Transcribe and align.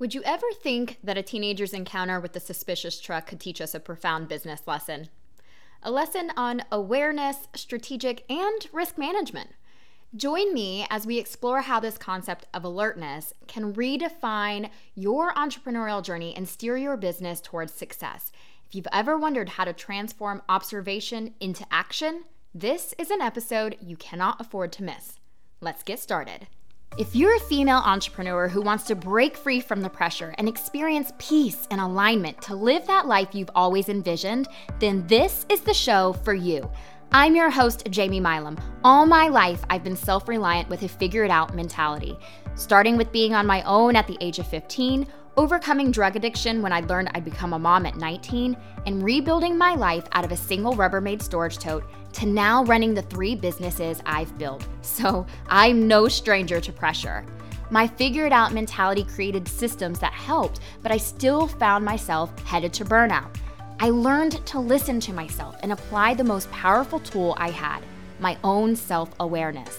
Would 0.00 0.14
you 0.14 0.22
ever 0.24 0.46
think 0.54 0.96
that 1.04 1.18
a 1.18 1.22
teenager's 1.22 1.74
encounter 1.74 2.18
with 2.18 2.32
the 2.32 2.40
suspicious 2.40 2.98
truck 2.98 3.26
could 3.26 3.38
teach 3.38 3.60
us 3.60 3.74
a 3.74 3.80
profound 3.80 4.28
business 4.28 4.62
lesson? 4.66 5.10
A 5.82 5.90
lesson 5.90 6.32
on 6.38 6.62
awareness, 6.72 7.48
strategic, 7.54 8.24
and 8.30 8.66
risk 8.72 8.96
management. 8.96 9.50
Join 10.16 10.54
me 10.54 10.86
as 10.88 11.06
we 11.06 11.18
explore 11.18 11.60
how 11.60 11.80
this 11.80 11.98
concept 11.98 12.46
of 12.54 12.64
alertness 12.64 13.34
can 13.46 13.74
redefine 13.74 14.70
your 14.94 15.34
entrepreneurial 15.34 16.02
journey 16.02 16.34
and 16.34 16.48
steer 16.48 16.78
your 16.78 16.96
business 16.96 17.38
towards 17.38 17.74
success. 17.74 18.32
If 18.66 18.74
you've 18.74 18.88
ever 18.94 19.18
wondered 19.18 19.50
how 19.50 19.64
to 19.64 19.74
transform 19.74 20.40
observation 20.48 21.34
into 21.40 21.66
action, 21.70 22.24
this 22.54 22.94
is 22.96 23.10
an 23.10 23.20
episode 23.20 23.76
you 23.82 23.98
cannot 23.98 24.40
afford 24.40 24.72
to 24.72 24.82
miss. 24.82 25.18
Let's 25.60 25.82
get 25.82 25.98
started. 25.98 26.46
If 26.98 27.14
you're 27.14 27.36
a 27.36 27.40
female 27.40 27.78
entrepreneur 27.78 28.48
who 28.48 28.60
wants 28.60 28.84
to 28.84 28.96
break 28.96 29.36
free 29.36 29.60
from 29.60 29.80
the 29.80 29.88
pressure 29.88 30.34
and 30.38 30.48
experience 30.48 31.12
peace 31.18 31.68
and 31.70 31.80
alignment 31.80 32.42
to 32.42 32.56
live 32.56 32.84
that 32.88 33.06
life 33.06 33.28
you've 33.32 33.50
always 33.54 33.88
envisioned, 33.88 34.48
then 34.80 35.06
this 35.06 35.46
is 35.48 35.60
the 35.60 35.72
show 35.72 36.14
for 36.24 36.34
you. 36.34 36.68
I'm 37.12 37.36
your 37.36 37.48
host, 37.48 37.86
Jamie 37.90 38.20
Milam. 38.20 38.58
All 38.82 39.06
my 39.06 39.28
life, 39.28 39.62
I've 39.70 39.84
been 39.84 39.96
self 39.96 40.28
reliant 40.28 40.68
with 40.68 40.82
a 40.82 40.88
figure 40.88 41.24
it 41.24 41.30
out 41.30 41.54
mentality. 41.54 42.18
Starting 42.56 42.96
with 42.96 43.12
being 43.12 43.34
on 43.34 43.46
my 43.46 43.62
own 43.62 43.94
at 43.94 44.08
the 44.08 44.18
age 44.20 44.40
of 44.40 44.48
15, 44.48 45.06
overcoming 45.36 45.90
drug 45.90 46.16
addiction 46.16 46.62
when 46.62 46.72
I 46.72 46.80
learned 46.80 47.10
I'd 47.14 47.24
become 47.24 47.52
a 47.52 47.58
mom 47.58 47.86
at 47.86 47.96
19, 47.96 48.56
and 48.86 49.02
rebuilding 49.02 49.56
my 49.56 49.74
life 49.74 50.04
out 50.12 50.24
of 50.24 50.32
a 50.32 50.36
single 50.36 50.74
Rubbermaid 50.74 51.22
storage 51.22 51.58
tote 51.58 51.84
to 52.14 52.26
now 52.26 52.64
running 52.64 52.94
the 52.94 53.02
three 53.02 53.34
businesses 53.34 54.02
I've 54.06 54.36
built. 54.38 54.66
So 54.82 55.26
I'm 55.48 55.86
no 55.86 56.08
stranger 56.08 56.60
to 56.60 56.72
pressure. 56.72 57.24
My 57.70 57.86
figure 57.86 58.26
it 58.26 58.32
out 58.32 58.52
mentality 58.52 59.04
created 59.04 59.46
systems 59.46 60.00
that 60.00 60.12
helped, 60.12 60.60
but 60.82 60.90
I 60.90 60.96
still 60.96 61.46
found 61.46 61.84
myself 61.84 62.36
headed 62.40 62.72
to 62.74 62.84
burnout. 62.84 63.36
I 63.78 63.90
learned 63.90 64.44
to 64.46 64.58
listen 64.58 65.00
to 65.00 65.12
myself 65.12 65.56
and 65.62 65.72
apply 65.72 66.14
the 66.14 66.24
most 66.24 66.50
powerful 66.50 67.00
tool 67.00 67.34
I 67.38 67.50
had 67.50 67.82
my 68.20 68.36
own 68.44 68.76
self 68.76 69.10
awareness. 69.20 69.78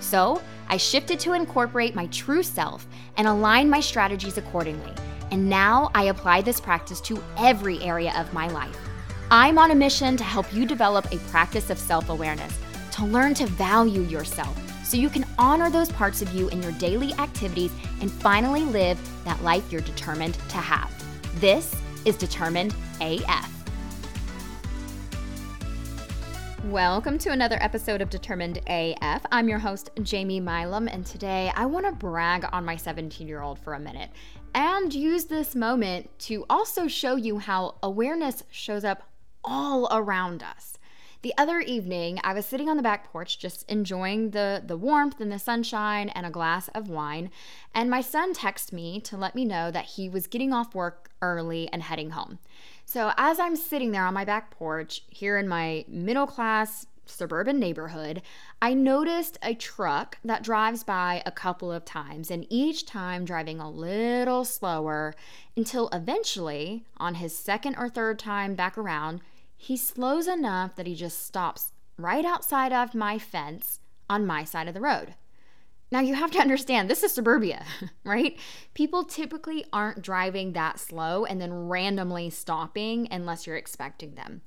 So 0.00 0.40
I 0.72 0.78
shifted 0.78 1.20
to 1.20 1.34
incorporate 1.34 1.94
my 1.94 2.06
true 2.06 2.42
self 2.42 2.86
and 3.18 3.28
align 3.28 3.68
my 3.68 3.78
strategies 3.78 4.38
accordingly. 4.38 4.94
And 5.30 5.46
now 5.46 5.90
I 5.94 6.04
apply 6.04 6.40
this 6.40 6.62
practice 6.62 6.98
to 7.02 7.22
every 7.36 7.78
area 7.82 8.14
of 8.16 8.32
my 8.32 8.48
life. 8.48 8.78
I'm 9.30 9.58
on 9.58 9.72
a 9.72 9.74
mission 9.74 10.16
to 10.16 10.24
help 10.24 10.50
you 10.50 10.64
develop 10.64 11.12
a 11.12 11.18
practice 11.28 11.68
of 11.68 11.78
self 11.78 12.08
awareness, 12.08 12.58
to 12.92 13.04
learn 13.04 13.34
to 13.34 13.46
value 13.48 14.00
yourself 14.00 14.58
so 14.82 14.96
you 14.96 15.10
can 15.10 15.26
honor 15.38 15.68
those 15.68 15.92
parts 15.92 16.22
of 16.22 16.32
you 16.32 16.48
in 16.48 16.62
your 16.62 16.72
daily 16.72 17.12
activities 17.18 17.70
and 18.00 18.10
finally 18.10 18.62
live 18.62 18.98
that 19.26 19.42
life 19.42 19.70
you're 19.70 19.82
determined 19.82 20.38
to 20.48 20.56
have. 20.56 20.90
This 21.38 21.76
is 22.06 22.16
Determined 22.16 22.74
AF. 23.02 23.51
Welcome 26.66 27.18
to 27.18 27.32
another 27.32 27.58
episode 27.60 28.00
of 28.00 28.08
Determined 28.08 28.60
AF. 28.68 29.26
I'm 29.32 29.48
your 29.48 29.58
host, 29.58 29.90
Jamie 30.00 30.38
Milam, 30.38 30.86
and 30.86 31.04
today 31.04 31.50
I 31.56 31.66
want 31.66 31.86
to 31.86 31.92
brag 31.92 32.46
on 32.52 32.64
my 32.64 32.76
17 32.76 33.26
year 33.26 33.42
old 33.42 33.58
for 33.58 33.74
a 33.74 33.80
minute 33.80 34.10
and 34.54 34.94
use 34.94 35.24
this 35.24 35.56
moment 35.56 36.16
to 36.20 36.46
also 36.48 36.86
show 36.86 37.16
you 37.16 37.38
how 37.38 37.78
awareness 37.82 38.44
shows 38.52 38.84
up 38.84 39.02
all 39.42 39.88
around 39.90 40.44
us. 40.44 40.78
The 41.22 41.34
other 41.36 41.58
evening, 41.58 42.20
I 42.22 42.32
was 42.32 42.46
sitting 42.46 42.68
on 42.68 42.76
the 42.76 42.82
back 42.82 43.10
porch 43.10 43.40
just 43.40 43.68
enjoying 43.68 44.30
the, 44.30 44.62
the 44.64 44.76
warmth 44.76 45.20
and 45.20 45.32
the 45.32 45.40
sunshine 45.40 46.10
and 46.10 46.24
a 46.24 46.30
glass 46.30 46.68
of 46.76 46.88
wine, 46.88 47.32
and 47.74 47.90
my 47.90 48.00
son 48.00 48.34
texted 48.34 48.72
me 48.72 49.00
to 49.00 49.16
let 49.16 49.34
me 49.34 49.44
know 49.44 49.72
that 49.72 49.86
he 49.86 50.08
was 50.08 50.28
getting 50.28 50.52
off 50.52 50.76
work 50.76 51.10
early 51.20 51.68
and 51.72 51.82
heading 51.82 52.10
home. 52.10 52.38
So, 52.92 53.10
as 53.16 53.40
I'm 53.40 53.56
sitting 53.56 53.90
there 53.90 54.04
on 54.04 54.12
my 54.12 54.26
back 54.26 54.50
porch 54.50 55.02
here 55.08 55.38
in 55.38 55.48
my 55.48 55.86
middle 55.88 56.26
class 56.26 56.86
suburban 57.06 57.58
neighborhood, 57.58 58.20
I 58.60 58.74
noticed 58.74 59.38
a 59.42 59.54
truck 59.54 60.18
that 60.26 60.42
drives 60.42 60.84
by 60.84 61.22
a 61.24 61.30
couple 61.30 61.72
of 61.72 61.86
times, 61.86 62.30
and 62.30 62.46
each 62.50 62.84
time 62.84 63.24
driving 63.24 63.60
a 63.60 63.70
little 63.70 64.44
slower 64.44 65.14
until 65.56 65.88
eventually, 65.90 66.84
on 66.98 67.14
his 67.14 67.34
second 67.34 67.76
or 67.78 67.88
third 67.88 68.18
time 68.18 68.54
back 68.54 68.76
around, 68.76 69.22
he 69.56 69.78
slows 69.78 70.28
enough 70.28 70.76
that 70.76 70.86
he 70.86 70.94
just 70.94 71.24
stops 71.24 71.72
right 71.96 72.26
outside 72.26 72.74
of 72.74 72.94
my 72.94 73.18
fence 73.18 73.80
on 74.10 74.26
my 74.26 74.44
side 74.44 74.68
of 74.68 74.74
the 74.74 74.82
road. 74.82 75.14
Now, 75.92 76.00
you 76.00 76.14
have 76.14 76.30
to 76.30 76.38
understand, 76.38 76.88
this 76.88 77.02
is 77.02 77.12
suburbia, 77.12 77.66
right? 78.04 78.38
People 78.72 79.04
typically 79.04 79.66
aren't 79.74 80.00
driving 80.00 80.54
that 80.54 80.80
slow 80.80 81.26
and 81.26 81.38
then 81.38 81.68
randomly 81.68 82.30
stopping 82.30 83.06
unless 83.10 83.46
you're 83.46 83.56
expecting 83.56 84.14
them. 84.14 84.40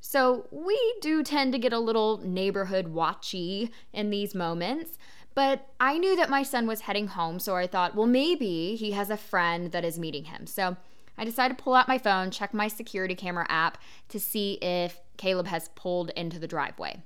So, 0.00 0.46
we 0.52 0.78
do 1.00 1.24
tend 1.24 1.52
to 1.52 1.58
get 1.58 1.72
a 1.72 1.80
little 1.80 2.18
neighborhood 2.18 2.94
watchy 2.94 3.70
in 3.92 4.10
these 4.10 4.36
moments. 4.36 4.96
But 5.34 5.66
I 5.80 5.98
knew 5.98 6.14
that 6.14 6.30
my 6.30 6.44
son 6.44 6.64
was 6.68 6.82
heading 6.82 7.08
home, 7.08 7.40
so 7.40 7.56
I 7.56 7.66
thought, 7.66 7.96
well, 7.96 8.06
maybe 8.06 8.76
he 8.76 8.92
has 8.92 9.10
a 9.10 9.16
friend 9.16 9.72
that 9.72 9.84
is 9.84 9.98
meeting 9.98 10.26
him. 10.26 10.46
So 10.46 10.76
I 11.18 11.24
decided 11.24 11.58
to 11.58 11.64
pull 11.64 11.74
out 11.74 11.88
my 11.88 11.98
phone, 11.98 12.30
check 12.30 12.54
my 12.54 12.68
security 12.68 13.16
camera 13.16 13.46
app 13.48 13.78
to 14.10 14.20
see 14.20 14.58
if 14.62 15.00
Caleb 15.16 15.48
has 15.48 15.70
pulled 15.74 16.10
into 16.10 16.38
the 16.38 16.46
driveway. 16.46 17.02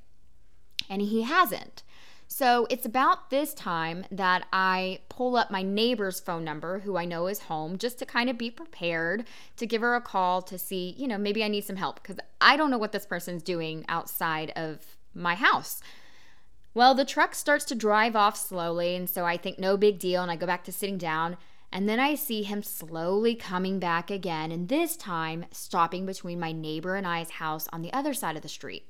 And 0.91 1.00
he 1.00 1.22
hasn't. 1.22 1.84
So 2.31 2.66
it's 2.69 2.84
about 2.84 3.31
this 3.31 3.55
time 3.55 4.05
that 4.11 4.47
I 4.53 5.00
pull 5.09 5.34
up 5.34 5.50
my 5.50 5.62
neighbor's 5.62 6.21
phone 6.21 6.44
number, 6.44 6.81
who 6.81 6.99
I 6.99 7.06
know 7.06 7.27
is 7.27 7.41
home, 7.41 7.78
just 7.78 7.99
to 7.99 8.06
kind 8.06 8.28
of 8.28 8.37
be 8.37 8.50
prepared 8.50 9.25
to 9.56 9.66
give 9.66 9.81
her 9.81 9.94
a 9.94 10.00
call 10.03 10.43
to 10.43 10.59
see, 10.59 10.94
you 10.99 11.09
know, 11.09 11.17
maybe 11.17 11.43
I 11.43 11.49
need 11.49 11.65
some 11.65 11.77
help 11.77 12.03
because 12.03 12.19
I 12.38 12.59
don't 12.59 12.71
know 12.71 12.78
what 12.78 12.93
this 12.93 13.06
person's 13.06 13.43
doing 13.43 13.87
outside 13.88 14.50
of 14.50 14.99
my 15.15 15.34
house. 15.34 15.81
Well, 16.75 16.94
the 16.94 17.06
truck 17.06 17.34
starts 17.34 17.65
to 17.65 17.75
drive 17.75 18.15
off 18.15 18.37
slowly, 18.37 18.94
and 18.94 19.09
so 19.09 19.25
I 19.25 19.38
think 19.38 19.59
no 19.59 19.78
big 19.78 19.99
deal, 19.99 20.22
and 20.22 20.31
I 20.31 20.37
go 20.37 20.47
back 20.47 20.65
to 20.65 20.72
sitting 20.72 20.99
down. 20.99 21.38
And 21.72 21.88
then 21.88 21.99
I 21.99 22.15
see 22.15 22.43
him 22.43 22.62
slowly 22.62 23.34
coming 23.34 23.78
back 23.78 24.11
again, 24.11 24.53
and 24.53 24.69
this 24.69 24.97
time 24.97 25.47
stopping 25.50 26.05
between 26.05 26.38
my 26.38 26.53
neighbor 26.53 26.94
and 26.94 27.06
I's 27.06 27.31
house 27.31 27.69
on 27.72 27.81
the 27.81 27.93
other 27.93 28.12
side 28.12 28.37
of 28.37 28.43
the 28.43 28.49
street. 28.49 28.87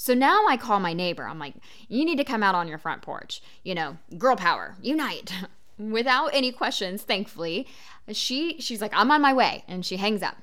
So 0.00 0.14
now 0.14 0.46
I 0.48 0.56
call 0.56 0.80
my 0.80 0.94
neighbor. 0.94 1.28
I'm 1.28 1.38
like, 1.38 1.56
you 1.86 2.06
need 2.06 2.16
to 2.16 2.24
come 2.24 2.42
out 2.42 2.54
on 2.54 2.68
your 2.68 2.78
front 2.78 3.02
porch. 3.02 3.42
You 3.62 3.74
know, 3.74 3.98
girl 4.16 4.34
power, 4.34 4.74
unite. 4.80 5.30
Without 5.78 6.30
any 6.32 6.52
questions, 6.52 7.02
thankfully, 7.02 7.66
she 8.10 8.56
she's 8.60 8.80
like, 8.80 8.94
I'm 8.94 9.10
on 9.10 9.20
my 9.20 9.34
way, 9.34 9.62
and 9.68 9.84
she 9.84 9.98
hangs 9.98 10.22
up. 10.22 10.36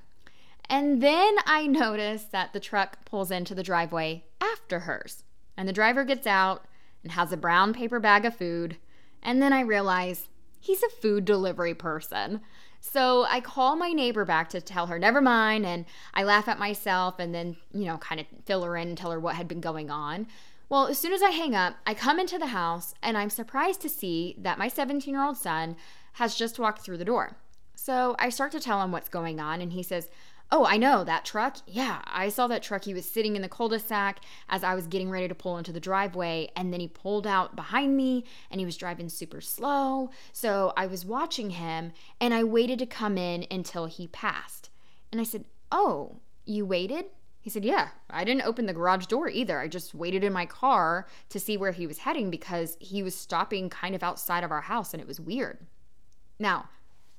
And 0.70 1.02
then 1.02 1.38
I 1.48 1.66
notice 1.66 2.26
that 2.26 2.54
the 2.54 2.60
truck 2.60 3.04
pulls 3.06 3.32
into 3.32 3.56
the 3.56 3.64
driveway 3.64 4.26
after 4.40 4.82
hers. 4.82 5.24
And 5.58 5.68
the 5.68 5.74
driver 5.74 6.04
gets 6.04 6.28
out 6.28 6.66
and 7.02 7.14
has 7.14 7.32
a 7.32 7.38
brown 7.38 7.74
paper 7.74 8.00
bag 8.00 8.26
of 8.26 8.36
food. 8.36 8.78
And 9.24 9.42
then 9.42 9.54
I 9.54 9.62
realize 9.62 10.28
he's 10.60 10.84
a 10.84 10.90
food 11.02 11.26
delivery 11.26 11.74
person. 11.74 12.42
So 12.92 13.26
I 13.30 13.42
call 13.42 13.76
my 13.76 13.92
neighbor 13.92 14.24
back 14.24 14.50
to 14.50 14.62
tell 14.62 14.88
her, 14.88 14.98
never 14.98 15.22
mind. 15.22 15.66
And 15.66 15.86
I 16.14 16.24
laugh 16.24 16.48
at 16.48 16.58
myself 16.58 17.20
and 17.20 17.36
then, 17.36 17.58
you 17.74 17.86
know, 17.86 17.98
kind 17.98 18.22
of 18.22 18.28
fill 18.46 18.64
her 18.64 18.78
in 18.78 18.88
and 18.90 18.98
tell 18.98 19.12
her 19.12 19.20
what 19.20 19.36
had 19.36 19.48
been 19.48 19.62
going 19.62 19.90
on. 19.90 20.28
Well, 20.70 20.88
as 20.88 20.98
soon 20.98 21.14
as 21.14 21.22
I 21.22 21.32
hang 21.32 21.54
up, 21.54 21.76
I 21.86 21.94
come 21.94 22.20
into 22.20 22.38
the 22.38 22.48
house 22.48 22.94
and 23.04 23.18
I'm 23.18 23.30
surprised 23.30 23.82
to 23.82 23.90
see 23.90 24.36
that 24.40 24.58
my 24.58 24.68
17 24.68 25.14
year 25.14 25.24
old 25.24 25.38
son 25.38 25.76
has 26.14 26.36
just 26.36 26.60
walked 26.60 26.82
through 26.82 26.98
the 26.98 27.06
door. 27.06 27.38
So 27.76 28.16
I 28.20 28.30
start 28.30 28.52
to 28.54 28.60
tell 28.60 28.82
him 28.82 28.92
what's 28.92 29.08
going 29.08 29.40
on, 29.40 29.62
and 29.62 29.72
he 29.72 29.84
says, 29.84 30.10
Oh, 30.50 30.66
I 30.66 30.78
know 30.78 31.04
that 31.04 31.26
truck. 31.26 31.58
Yeah, 31.68 32.02
I 32.06 32.30
saw 32.30 32.48
that 32.48 32.64
truck. 32.64 32.86
He 32.86 32.94
was 32.94 33.06
sitting 33.06 33.36
in 33.36 33.42
the 33.42 33.50
cul 33.50 33.68
de 33.68 33.80
sac 33.80 34.22
as 34.48 34.64
I 34.64 34.76
was 34.76 34.88
getting 34.88 35.10
ready 35.10 35.28
to 35.28 35.36
pull 35.36 35.58
into 35.58 35.74
the 35.74 35.80
driveway, 35.80 36.50
and 36.56 36.72
then 36.72 36.80
he 36.80 36.88
pulled 36.88 37.28
out 37.28 37.56
behind 37.56 37.98
me 37.98 38.24
and 38.50 38.62
he 38.62 38.66
was 38.66 38.78
driving 38.78 39.10
super 39.10 39.42
slow. 39.42 40.10
So 40.32 40.72
I 40.78 40.88
was 40.88 41.06
watching 41.06 41.52
him 41.52 41.92
and 42.22 42.34
I 42.34 42.46
waited 42.46 42.80
to 42.80 42.86
come 42.86 43.18
in 43.18 43.46
until 43.52 43.88
he 43.88 44.08
passed. 44.08 44.70
And 45.12 45.20
I 45.20 45.26
said, 45.26 45.46
Oh, 45.70 46.22
you 46.46 46.66
waited? 46.66 47.06
He 47.42 47.50
said, 47.50 47.66
Yeah, 47.66 47.90
I 48.10 48.24
didn't 48.24 48.46
open 48.46 48.68
the 48.68 48.74
garage 48.74 49.08
door 49.08 49.28
either. 49.30 49.60
I 49.60 49.68
just 49.68 49.94
waited 49.94 50.24
in 50.24 50.32
my 50.32 50.46
car 50.46 51.08
to 51.30 51.40
see 51.42 51.58
where 51.58 51.74
he 51.74 51.88
was 51.88 52.00
heading 52.00 52.30
because 52.30 52.78
he 52.80 53.04
was 53.04 53.16
stopping 53.16 53.70
kind 53.70 53.96
of 53.96 54.04
outside 54.04 54.46
of 54.46 54.52
our 54.52 54.62
house 54.62 54.94
and 54.94 55.02
it 55.02 55.08
was 55.08 55.20
weird. 55.20 55.66
Now, 56.40 56.70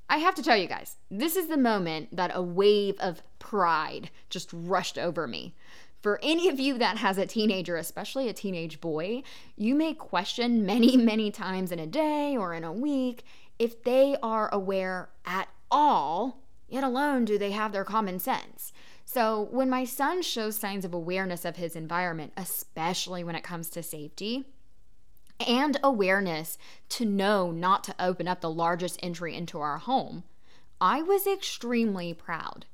I 0.09 0.17
have 0.17 0.35
to 0.35 0.43
tell 0.43 0.57
you 0.57 0.67
guys, 0.67 0.97
this 1.11 1.35
is 1.35 1.47
the 1.47 1.57
moment 1.57 2.15
that 2.15 2.31
a 2.33 2.41
wave 2.41 2.99
of 2.99 3.21
pride 3.37 4.09
just 4.29 4.49
rushed 4.51 4.97
over 4.97 5.27
me. 5.27 5.53
For 6.01 6.19
any 6.23 6.47
of 6.47 6.59
you 6.59 6.77
that 6.77 6.97
has 6.97 7.17
a 7.17 7.25
teenager, 7.25 7.75
especially 7.75 8.27
a 8.27 8.33
teenage 8.33 8.81
boy, 8.81 9.21
you 9.55 9.75
may 9.75 9.93
question 9.93 10.65
many, 10.65 10.97
many 11.11 11.29
times 11.29 11.71
in 11.71 11.79
a 11.79 11.87
day 11.87 12.35
or 12.35 12.53
in 12.53 12.63
a 12.63 12.73
week 12.73 13.23
if 13.59 13.83
they 13.83 14.15
are 14.23 14.49
aware 14.53 15.09
at 15.25 15.49
all, 15.69 16.39
yet 16.69 16.83
alone 16.83 17.25
do 17.25 17.37
they 17.37 17.51
have 17.51 17.73
their 17.73 17.83
common 17.83 18.17
sense. 18.17 18.71
So, 19.03 19.47
when 19.51 19.69
my 19.69 19.85
son 19.85 20.21
shows 20.21 20.55
signs 20.55 20.85
of 20.85 20.93
awareness 20.93 21.43
of 21.43 21.57
his 21.57 21.75
environment, 21.75 22.31
especially 22.37 23.23
when 23.23 23.35
it 23.35 23.43
comes 23.43 23.69
to 23.71 23.83
safety, 23.83 24.45
and 25.45 25.79
awareness 25.83 26.57
to 26.89 27.05
know 27.05 27.51
not 27.51 27.83
to 27.85 27.95
open 27.99 28.27
up 28.27 28.41
the 28.41 28.49
largest 28.49 28.99
entry 29.01 29.35
into 29.35 29.59
our 29.59 29.77
home, 29.77 30.23
I 30.81 31.01
was 31.01 31.27
extremely 31.27 32.13
proud. 32.13 32.65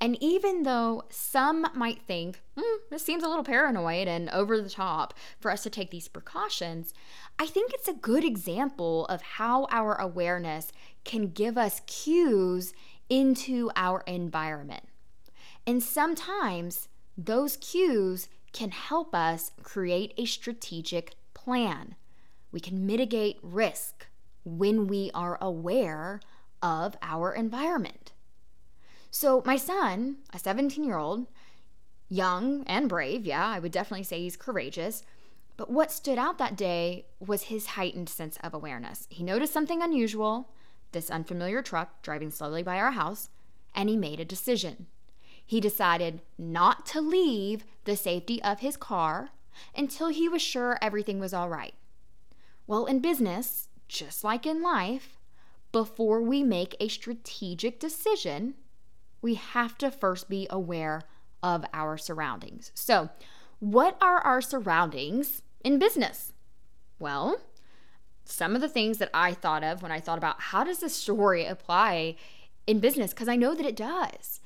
And 0.00 0.16
even 0.22 0.62
though 0.62 1.04
some 1.10 1.66
might 1.74 2.00
think, 2.00 2.40
hmm, 2.58 2.78
this 2.90 3.04
seems 3.04 3.22
a 3.22 3.28
little 3.28 3.44
paranoid 3.44 4.08
and 4.08 4.30
over 4.30 4.60
the 4.60 4.70
top 4.70 5.12
for 5.38 5.50
us 5.50 5.62
to 5.64 5.70
take 5.70 5.90
these 5.90 6.08
precautions, 6.08 6.94
I 7.38 7.46
think 7.46 7.72
it's 7.74 7.88
a 7.88 7.92
good 7.92 8.24
example 8.24 9.04
of 9.06 9.20
how 9.20 9.66
our 9.70 9.94
awareness 9.94 10.72
can 11.04 11.28
give 11.28 11.58
us 11.58 11.82
cues 11.86 12.72
into 13.10 13.70
our 13.76 14.02
environment. 14.06 14.84
And 15.66 15.82
sometimes 15.82 16.88
those 17.18 17.58
cues 17.58 18.28
can 18.52 18.70
help 18.70 19.14
us 19.14 19.52
create 19.62 20.14
a 20.16 20.24
strategic 20.24 21.14
plan. 21.50 21.96
We 22.52 22.60
can 22.60 22.86
mitigate 22.86 23.40
risk 23.42 24.06
when 24.44 24.86
we 24.86 25.10
are 25.12 25.36
aware 25.40 26.20
of 26.62 26.96
our 27.02 27.34
environment. 27.34 28.12
So, 29.10 29.42
my 29.44 29.56
son, 29.56 30.18
a 30.32 30.38
17 30.38 30.84
year 30.84 30.96
old, 30.96 31.26
young 32.08 32.62
and 32.68 32.88
brave, 32.88 33.26
yeah, 33.26 33.44
I 33.44 33.58
would 33.58 33.72
definitely 33.72 34.04
say 34.04 34.20
he's 34.20 34.36
courageous. 34.36 35.02
But 35.56 35.72
what 35.72 35.90
stood 35.90 36.18
out 36.18 36.38
that 36.38 36.56
day 36.56 37.06
was 37.18 37.42
his 37.44 37.74
heightened 37.74 38.08
sense 38.08 38.38
of 38.44 38.54
awareness. 38.54 39.08
He 39.10 39.24
noticed 39.24 39.52
something 39.52 39.82
unusual, 39.82 40.50
this 40.92 41.10
unfamiliar 41.10 41.62
truck 41.62 42.00
driving 42.00 42.30
slowly 42.30 42.62
by 42.62 42.78
our 42.78 42.92
house, 42.92 43.28
and 43.74 43.88
he 43.88 43.96
made 43.96 44.20
a 44.20 44.24
decision. 44.24 44.86
He 45.44 45.60
decided 45.60 46.20
not 46.38 46.86
to 46.86 47.00
leave 47.00 47.64
the 47.86 47.96
safety 47.96 48.40
of 48.40 48.60
his 48.60 48.76
car 48.76 49.30
until 49.76 50.08
he 50.08 50.28
was 50.28 50.42
sure 50.42 50.78
everything 50.80 51.18
was 51.18 51.34
all 51.34 51.48
right. 51.48 51.74
Well, 52.66 52.86
in 52.86 53.00
business, 53.00 53.68
just 53.88 54.22
like 54.22 54.46
in 54.46 54.62
life, 54.62 55.16
before 55.72 56.20
we 56.20 56.42
make 56.42 56.76
a 56.78 56.88
strategic 56.88 57.78
decision, 57.78 58.54
we 59.22 59.34
have 59.34 59.76
to 59.78 59.90
first 59.90 60.28
be 60.28 60.46
aware 60.50 61.02
of 61.42 61.64
our 61.72 61.96
surroundings. 61.96 62.72
So, 62.74 63.10
what 63.58 63.96
are 64.00 64.20
our 64.20 64.40
surroundings 64.40 65.42
in 65.62 65.78
business? 65.78 66.32
Well, 66.98 67.40
some 68.24 68.54
of 68.54 68.60
the 68.60 68.68
things 68.68 68.98
that 68.98 69.10
I 69.12 69.34
thought 69.34 69.64
of 69.64 69.82
when 69.82 69.92
I 69.92 70.00
thought 70.00 70.18
about 70.18 70.40
how 70.40 70.64
does 70.64 70.78
this 70.78 70.94
story 70.94 71.44
apply 71.44 72.16
in 72.66 72.78
business 72.78 73.12
because 73.12 73.28
I 73.28 73.36
know 73.36 73.54
that 73.54 73.66
it 73.66 73.76
does. 73.76 74.40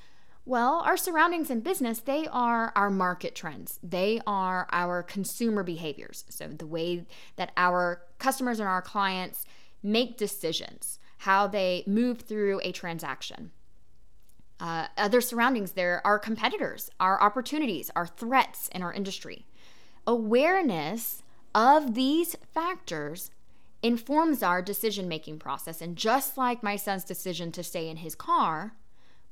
Well, 0.47 0.83
our 0.85 0.97
surroundings 0.97 1.51
in 1.51 1.61
business, 1.61 2.01
they 2.01 2.27
are 2.31 2.73
our 2.77 2.91
market 2.91 3.35
trends. 3.35 3.79
They 3.83 4.21
are 4.27 4.67
our 4.71 5.03
consumer 5.03 5.63
behaviors. 5.63 6.25
So 6.29 6.49
the 6.49 6.67
way 6.67 7.07
that 7.37 7.53
our 7.57 8.03
customers 8.19 8.61
and 8.61 8.69
our 8.69 8.83
clients 8.83 9.47
make 9.83 10.19
decisions, 10.19 10.99
how 11.19 11.47
they 11.47 11.83
move 11.87 12.21
through 12.21 12.61
a 12.63 12.73
transaction 12.73 13.53
uh, 14.61 14.87
other 14.97 15.21
surroundings 15.21 15.73
there 15.73 16.01
are 16.07 16.19
competitors, 16.19 16.91
our 17.01 17.21
opportunities, 17.21 17.91
our 17.97 18.07
threats 18.07 18.69
in 18.69 18.83
our 18.83 18.93
industry. 18.93 19.47
Awareness 20.07 21.23
of 21.55 21.95
these 21.95 22.37
factors 22.53 23.31
informs 23.83 24.43
our 24.43 24.63
decision 24.63 25.09
making 25.09 25.39
process. 25.39 25.81
And 25.81 25.97
just 25.97 26.39
like 26.39 26.63
my 26.63 26.77
son's 26.77 27.05
decision 27.05 27.53
to 27.53 27.63
stay 27.63 27.89
in 27.89 27.99
his 27.99 28.15
car, 28.15 28.75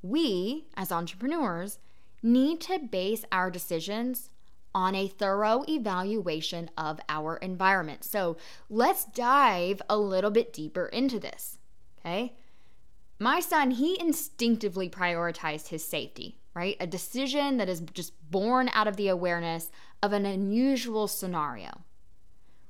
we, 0.02 0.66
as 0.76 0.92
entrepreneurs, 0.92 1.78
need 2.22 2.60
to 2.62 2.78
base 2.78 3.24
our 3.32 3.50
decisions 3.50 4.30
on 4.74 4.94
a 4.94 5.08
thorough 5.08 5.64
evaluation 5.68 6.70
of 6.76 7.00
our 7.08 7.36
environment. 7.36 8.04
So 8.04 8.36
let's 8.70 9.04
dive 9.04 9.82
a 9.88 9.98
little 9.98 10.30
bit 10.30 10.52
deeper 10.52 10.86
into 10.86 11.18
this. 11.18 11.58
Okay. 12.00 12.34
My 13.18 13.38
son, 13.38 13.72
he 13.72 14.00
instinctively 14.00 14.88
prioritized 14.88 15.68
his 15.68 15.84
safety, 15.84 16.40
right? 16.54 16.76
A 16.80 16.86
decision 16.86 17.58
that 17.58 17.68
is 17.68 17.80
just 17.92 18.12
born 18.30 18.68
out 18.74 18.88
of 18.88 18.96
the 18.96 19.08
awareness 19.08 19.70
of 20.02 20.12
an 20.12 20.26
unusual 20.26 21.06
scenario. 21.06 21.82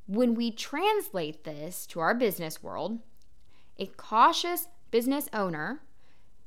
When 0.07 0.35
we 0.35 0.51
translate 0.51 1.45
this 1.45 1.87
to 1.87 2.01
our 2.01 2.15
business 2.15 2.63
world, 2.63 2.99
a 3.79 3.87
cautious 3.87 4.69
business 4.91 5.29
owner 5.33 5.81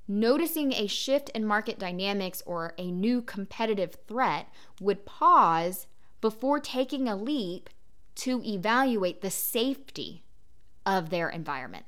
noticing 0.08 0.74
a 0.74 0.88
shift 0.88 1.30
in 1.30 1.46
market 1.46 1.80
dynamics 1.80 2.44
or 2.46 2.74
a 2.78 2.92
new 2.92 3.22
competitive 3.22 3.98
threat 4.08 4.48
would 4.80 5.06
pause 5.06 5.88
before 6.22 6.60
taking 6.60 7.08
a 7.08 7.16
leap 7.16 7.70
to 8.16 8.42
evaluate 8.44 9.22
the 9.22 9.30
safety 9.30 10.24
of 10.86 11.10
their 11.10 11.30
environment. 11.30 11.86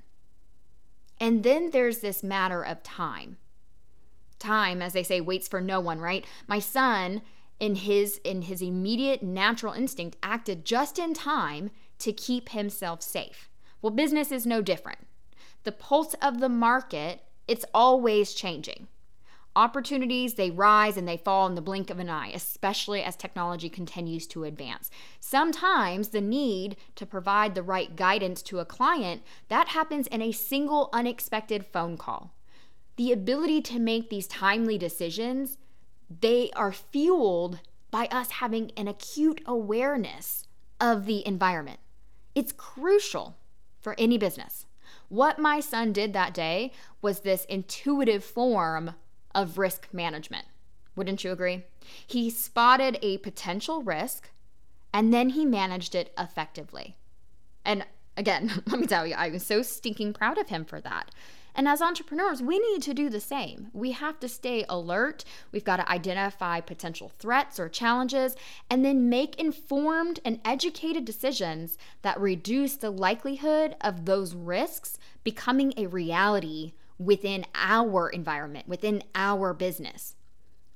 And 1.20 1.44
then 1.44 1.72
there's 1.72 2.00
this 2.00 2.24
matter 2.24 2.64
of 2.64 2.84
time. 2.84 3.38
Time, 4.40 4.82
as 4.82 4.94
they 4.94 5.04
say, 5.04 5.20
waits 5.20 5.48
for 5.48 5.62
no 5.62 5.80
one, 5.80 6.00
right? 6.00 6.26
My 6.48 6.60
son, 6.60 7.22
in 7.60 7.76
his 7.76 8.20
in 8.24 8.44
his 8.44 8.62
immediate 8.62 9.24
natural 9.24 9.74
instinct, 9.74 10.18
acted 10.22 10.64
just 10.64 11.00
in 11.00 11.14
time 11.14 11.72
to 12.00 12.14
keep 12.14 12.50
himself 12.50 13.02
safe. 13.02 13.50
Well, 13.82 13.92
business 13.92 14.32
is 14.32 14.46
no 14.46 14.62
different. 14.62 15.00
The 15.64 15.72
pulse 15.72 16.14
of 16.22 16.40
the 16.40 16.50
market, 16.50 17.22
it's 17.48 17.66
always 17.74 18.34
changing. 18.34 18.88
Opportunities, 19.56 20.36
they 20.36 20.52
rise 20.52 20.98
and 20.98 21.08
they 21.08 21.18
fall 21.18 21.48
in 21.48 21.56
the 21.56 21.62
blink 21.62 21.90
of 21.90 21.98
an 21.98 22.12
eye, 22.12 22.30
especially 22.32 23.02
as 23.02 23.16
technology 23.16 23.70
continues 23.70 24.28
to 24.28 24.44
advance. 24.44 24.92
Sometimes 25.20 26.10
the 26.10 26.22
need 26.22 26.78
to 26.94 27.08
provide 27.08 27.56
the 27.56 27.64
right 27.64 27.96
guidance 27.96 28.44
to 28.44 28.60
a 28.60 28.66
client, 28.66 29.24
that 29.48 29.70
happens 29.70 30.06
in 30.06 30.22
a 30.22 30.32
single 30.32 30.92
unexpected 30.94 31.66
phone 31.66 31.98
call. 31.98 32.36
The 32.98 33.12
ability 33.12 33.62
to 33.64 33.80
make 33.80 34.12
these 34.12 34.28
timely 34.28 34.78
decisions, 34.78 35.58
they 36.22 36.52
are 36.56 36.72
fueled 36.72 37.60
by 37.90 38.06
us 38.12 38.30
having 38.30 38.72
an 38.78 38.88
acute 38.88 39.42
awareness 39.48 40.46
of 40.80 41.08
the 41.08 41.26
environment. 41.26 41.80
It's 42.36 42.52
crucial 42.52 43.38
for 43.80 43.96
any 43.98 44.20
business. 44.20 44.67
What 45.10 45.40
my 45.40 45.60
son 45.60 45.94
did 45.94 46.14
that 46.14 46.34
day 46.34 46.72
was 47.02 47.22
this 47.22 47.46
intuitive 47.46 48.24
form 48.24 48.96
of 49.34 49.58
risk 49.58 49.88
management. 49.92 50.46
Wouldn't 50.96 51.24
you 51.24 51.32
agree? 51.32 51.64
He 52.06 52.30
spotted 52.30 52.98
a 53.02 53.20
potential 53.20 53.84
risk 53.84 54.30
and 54.94 55.14
then 55.14 55.30
he 55.30 55.46
managed 55.46 55.96
it 55.96 56.14
effectively. 56.18 56.98
And 57.64 57.86
again, 58.18 58.64
let 58.66 58.80
me 58.80 58.88
tell 58.88 59.06
you, 59.06 59.16
I 59.16 59.30
was 59.30 59.46
so 59.46 59.62
stinking 59.62 60.14
proud 60.14 60.38
of 60.38 60.50
him 60.50 60.66
for 60.66 60.82
that. 60.82 61.12
And 61.58 61.68
as 61.68 61.82
entrepreneurs, 61.82 62.44
we 62.44 62.60
need 62.60 62.84
to 62.84 62.94
do 62.94 63.10
the 63.10 63.20
same. 63.20 63.70
We 63.74 63.92
have 63.94 64.20
to 64.20 64.30
stay 64.30 64.64
alert. 64.70 65.26
We've 65.52 65.64
got 65.64 65.78
to 65.78 65.92
identify 65.92 66.62
potential 66.62 67.10
threats 67.10 67.60
or 67.60 67.68
challenges 67.68 68.36
and 68.70 68.86
then 68.86 69.10
make 69.10 69.40
informed 69.40 70.20
and 70.24 70.40
educated 70.46 71.04
decisions 71.04 71.80
that 72.04 72.22
reduce 72.22 72.76
the 72.76 72.92
likelihood 72.92 73.76
of 73.82 74.06
those 74.06 74.36
risks 74.36 75.00
becoming 75.24 75.74
a 75.76 75.88
reality 75.88 76.74
within 77.00 77.44
our 77.56 78.08
environment, 78.08 78.68
within 78.68 79.02
our 79.16 79.52
business. 79.52 80.16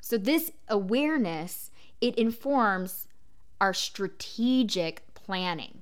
So 0.01 0.17
this 0.17 0.51
awareness, 0.67 1.69
it 2.01 2.15
informs 2.15 3.07
our 3.59 3.73
strategic 3.75 5.03
planning. 5.13 5.80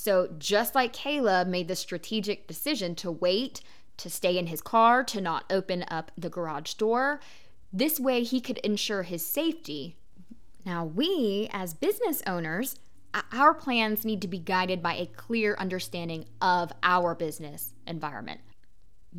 So 0.00 0.28
just 0.38 0.76
like 0.76 0.92
Caleb 0.92 1.48
made 1.48 1.66
the 1.66 1.74
strategic 1.74 2.46
decision 2.46 2.94
to 2.94 3.10
wait, 3.10 3.62
to 3.96 4.08
stay 4.08 4.38
in 4.38 4.46
his 4.46 4.60
car, 4.60 5.02
to 5.02 5.20
not 5.20 5.42
open 5.50 5.84
up 5.88 6.12
the 6.16 6.30
garage 6.30 6.74
door, 6.74 7.18
this 7.72 7.98
way 7.98 8.22
he 8.22 8.40
could 8.40 8.58
ensure 8.58 9.02
his 9.02 9.26
safety. 9.26 9.96
Now, 10.64 10.84
we 10.84 11.48
as 11.52 11.74
business 11.74 12.22
owners, 12.28 12.76
our 13.32 13.52
plans 13.52 14.04
need 14.04 14.22
to 14.22 14.28
be 14.28 14.38
guided 14.38 14.84
by 14.84 14.94
a 14.94 15.06
clear 15.06 15.56
understanding 15.58 16.26
of 16.40 16.70
our 16.84 17.16
business 17.16 17.74
environment 17.84 18.40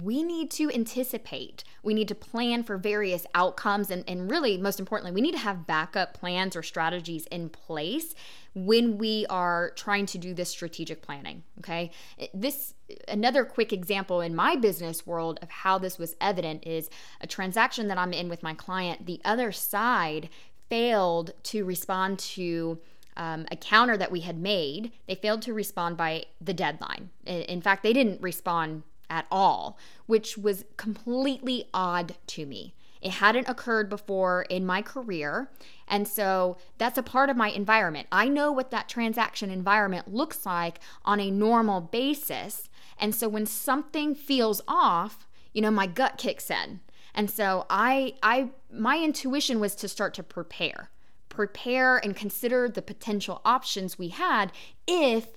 we 0.01 0.23
need 0.23 0.51
to 0.51 0.71
anticipate. 0.71 1.63
We 1.83 1.93
need 1.93 2.07
to 2.07 2.15
plan 2.15 2.63
for 2.63 2.77
various 2.77 3.25
outcomes. 3.33 3.89
And, 3.89 4.03
and 4.07 4.29
really, 4.29 4.57
most 4.57 4.79
importantly, 4.79 5.11
we 5.11 5.21
need 5.21 5.33
to 5.33 5.39
have 5.39 5.67
backup 5.67 6.13
plans 6.13 6.55
or 6.55 6.63
strategies 6.63 7.25
in 7.27 7.49
place 7.49 8.15
when 8.53 8.97
we 8.97 9.25
are 9.29 9.71
trying 9.75 10.05
to 10.07 10.17
do 10.17 10.33
this 10.33 10.49
strategic 10.49 11.01
planning. 11.01 11.43
Okay. 11.59 11.91
This, 12.33 12.73
another 13.07 13.45
quick 13.45 13.71
example 13.71 14.21
in 14.21 14.35
my 14.35 14.55
business 14.55 15.05
world 15.05 15.39
of 15.41 15.49
how 15.49 15.77
this 15.77 15.97
was 15.97 16.15
evident 16.19 16.65
is 16.65 16.89
a 17.21 17.27
transaction 17.27 17.87
that 17.87 17.97
I'm 17.97 18.13
in 18.13 18.29
with 18.29 18.43
my 18.43 18.53
client. 18.53 19.05
The 19.05 19.21
other 19.23 19.51
side 19.51 20.29
failed 20.69 21.31
to 21.43 21.65
respond 21.65 22.19
to 22.19 22.79
um, 23.17 23.45
a 23.51 23.55
counter 23.55 23.97
that 23.97 24.11
we 24.11 24.21
had 24.21 24.39
made. 24.39 24.91
They 25.07 25.15
failed 25.15 25.41
to 25.43 25.53
respond 25.53 25.97
by 25.97 26.25
the 26.39 26.53
deadline. 26.53 27.09
In 27.25 27.61
fact, 27.61 27.83
they 27.83 27.93
didn't 27.93 28.21
respond 28.21 28.83
at 29.09 29.25
all, 29.31 29.77
which 30.05 30.37
was 30.37 30.65
completely 30.77 31.65
odd 31.73 32.15
to 32.27 32.45
me. 32.45 32.73
It 33.01 33.11
hadn't 33.11 33.47
occurred 33.47 33.89
before 33.89 34.45
in 34.49 34.65
my 34.65 34.81
career. 34.81 35.49
And 35.87 36.07
so 36.07 36.57
that's 36.77 36.97
a 36.97 37.03
part 37.03 37.29
of 37.29 37.37
my 37.37 37.49
environment. 37.49 38.07
I 38.11 38.27
know 38.27 38.51
what 38.51 38.71
that 38.71 38.89
transaction 38.89 39.49
environment 39.49 40.13
looks 40.13 40.45
like 40.45 40.79
on 41.05 41.19
a 41.19 41.31
normal 41.31 41.81
basis. 41.81 42.69
And 42.97 43.15
so 43.15 43.29
when 43.29 43.45
something 43.45 44.15
feels 44.15 44.61
off, 44.67 45.27
you 45.53 45.61
know, 45.61 45.71
my 45.71 45.87
gut 45.87 46.17
kicks 46.17 46.51
in. 46.51 46.81
And 47.13 47.29
so 47.29 47.65
I 47.69 48.13
I 48.21 48.49
my 48.71 48.99
intuition 48.99 49.59
was 49.59 49.75
to 49.75 49.87
start 49.87 50.13
to 50.15 50.23
prepare. 50.23 50.89
Prepare 51.29 51.97
and 51.97 52.15
consider 52.15 52.67
the 52.67 52.81
potential 52.81 53.41
options 53.45 53.97
we 53.97 54.09
had 54.09 54.51
if 54.87 55.27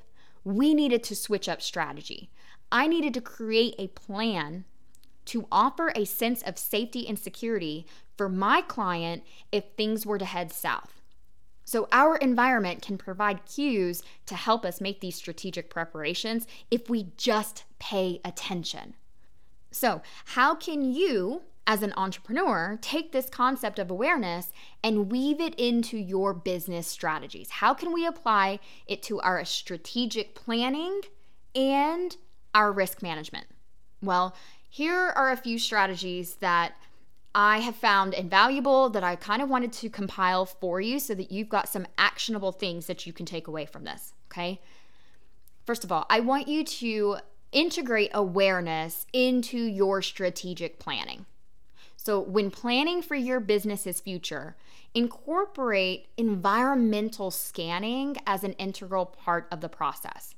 we 0.45 0.75
needed 0.75 1.05
to 1.05 1.17
switch 1.17 1.49
up 1.49 1.63
strategy. 1.63 2.31
I 2.73 2.87
needed 2.87 3.15
to 3.15 3.21
create 3.21 3.75
a 3.79 3.89
plan 3.89 4.65
to 5.27 5.47
offer 5.53 5.93
a 5.95 6.05
sense 6.05 6.43
of 6.43 6.59
safety 6.59 7.07
and 7.07 7.19
security 7.19 7.87
for 8.17 8.29
my 8.29 8.63
client 8.63 9.23
if 9.53 9.65
things 9.77 10.05
were 10.05 10.19
to 10.19 10.25
head 10.25 10.51
south. 10.51 11.01
So, 11.65 11.87
our 11.93 12.17
environment 12.17 12.83
can 12.83 12.99
provide 12.99 13.47
cues 13.47 14.03
to 14.27 14.35
help 14.35 14.65
us 14.65 14.81
make 14.81 15.01
these 15.01 15.15
strategic 15.15 15.71
preparations 15.71 16.47
if 16.71 16.91
we 16.91 17.13
just 17.17 17.65
pay 17.79 18.21
attention. 18.25 18.95
So, 19.71 20.03
how 20.25 20.57
can 20.57 20.83
you, 20.83 21.43
as 21.67 21.83
an 21.83 21.95
entrepreneur, 21.97 22.79
take 22.83 23.13
this 23.13 23.29
concept 23.29 23.79
of 23.79 23.91
awareness 23.91 24.53
and 24.83 25.11
weave 25.11 25.41
it 25.41 25.55
into 25.55 25.97
your 25.97 26.35
business 26.35 26.89
strategies? 26.89 27.51
How 27.51 27.75
can 27.75 27.93
we 27.93 28.07
apply 28.07 28.59
it 28.87 29.03
to 29.05 29.21
our 29.21 29.45
strategic 29.45 30.35
planning 30.35 31.03
and 31.55 32.17
our 32.55 32.73
risk 32.73 33.03
management? 33.03 33.47
Well, 34.03 34.35
here 34.69 34.97
are 34.97 35.31
a 35.31 35.37
few 35.37 35.59
strategies 35.59 36.37
that 36.37 36.75
I 37.35 37.59
have 37.59 37.77
found 37.77 38.15
invaluable 38.15 38.91
that 38.91 39.05
I 39.05 39.17
kind 39.17 39.41
of 39.41 39.49
wanted 39.49 39.73
to 39.75 39.89
compile 39.89 40.45
for 40.45 40.81
you 40.81 40.99
so 40.99 41.15
that 41.15 41.33
you've 41.33 41.49
got 41.49 41.69
some 41.69 41.87
actionable 41.97 42.53
things 42.53 42.87
that 42.87 43.07
you 43.07 43.13
can 43.13 43.25
take 43.25 43.47
away 43.47 43.65
from 43.65 43.85
this. 43.85 44.13
Okay. 44.31 44.61
First 45.65 45.85
of 45.85 45.93
all, 45.93 46.07
I 46.11 46.21
want 46.21 46.49
you 46.49 46.65
to 46.65 47.19
integrate 47.53 48.11
awareness 48.13 49.07
into 49.13 49.59
your 49.59 50.03
strategic 50.03 50.79
planning. 50.79 51.27
So, 51.97 52.19
when 52.19 52.51
planning 52.51 53.01
for 53.01 53.15
your 53.15 53.39
business's 53.39 54.01
future, 54.01 54.57
incorporate 54.93 56.09
environmental 56.17 57.31
scanning 57.31 58.17
as 58.27 58.43
an 58.43 58.55
integral 58.55 59.07
part 59.07 59.47
of 59.53 59.61
the 59.61 59.69
process. 59.69 60.35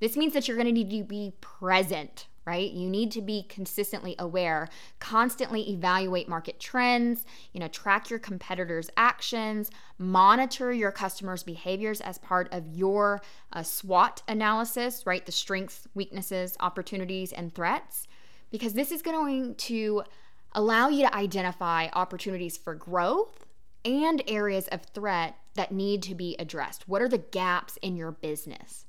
This 0.00 0.16
means 0.16 0.34
that 0.34 0.46
you're 0.46 0.56
going 0.56 0.66
to 0.66 0.72
need 0.72 0.90
to 0.90 1.04
be 1.04 1.34
present 1.40 2.26
right? 2.48 2.70
You 2.70 2.88
need 2.88 3.12
to 3.12 3.20
be 3.20 3.42
consistently 3.42 4.16
aware, 4.18 4.70
constantly 5.00 5.68
evaluate 5.68 6.30
market 6.30 6.58
trends, 6.58 7.26
you 7.52 7.60
know, 7.60 7.68
track 7.68 8.08
your 8.08 8.18
competitors' 8.18 8.88
actions, 8.96 9.70
monitor 9.98 10.72
your 10.72 10.90
customers' 10.90 11.42
behaviors 11.42 12.00
as 12.00 12.16
part 12.16 12.50
of 12.50 12.66
your 12.66 13.20
uh, 13.52 13.62
SWOT 13.62 14.22
analysis, 14.26 15.04
right? 15.04 15.26
The 15.26 15.30
strengths, 15.30 15.86
weaknesses, 15.92 16.56
opportunities, 16.58 17.34
and 17.34 17.54
threats, 17.54 18.08
because 18.50 18.72
this 18.72 18.92
is 18.92 19.02
going 19.02 19.54
to 19.54 20.04
allow 20.52 20.88
you 20.88 21.04
to 21.06 21.14
identify 21.14 21.88
opportunities 21.92 22.56
for 22.56 22.74
growth 22.74 23.44
and 23.84 24.22
areas 24.26 24.68
of 24.68 24.80
threat 24.94 25.36
that 25.52 25.70
need 25.70 26.02
to 26.04 26.14
be 26.14 26.34
addressed. 26.38 26.88
What 26.88 27.02
are 27.02 27.08
the 27.08 27.18
gaps 27.18 27.76
in 27.82 27.94
your 27.94 28.12
business? 28.12 28.86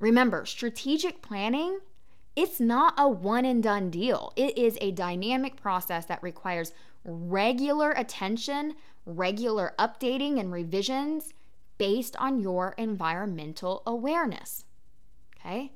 Remember, 0.00 0.46
strategic 0.46 1.22
planning 1.22 1.80
it's 2.38 2.60
not 2.60 2.94
a 2.96 3.08
one 3.08 3.44
and 3.44 3.60
done 3.60 3.90
deal. 3.90 4.32
It 4.36 4.56
is 4.56 4.78
a 4.80 4.92
dynamic 4.92 5.60
process 5.60 6.06
that 6.06 6.22
requires 6.22 6.72
regular 7.04 7.90
attention, 7.90 8.76
regular 9.04 9.74
updating 9.76 10.38
and 10.38 10.52
revisions 10.52 11.34
based 11.78 12.14
on 12.14 12.38
your 12.38 12.76
environmental 12.78 13.82
awareness. 13.84 14.64
Okay? 15.36 15.72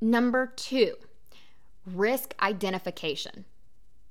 Number 0.00 0.46
two, 0.46 0.94
risk 1.84 2.36
identification. 2.40 3.44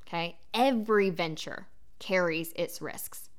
Okay? 0.05 0.39
Every 0.53 1.09
venture 1.09 1.67
carries 1.99 2.51
its 2.57 2.81
risks. 2.81 3.29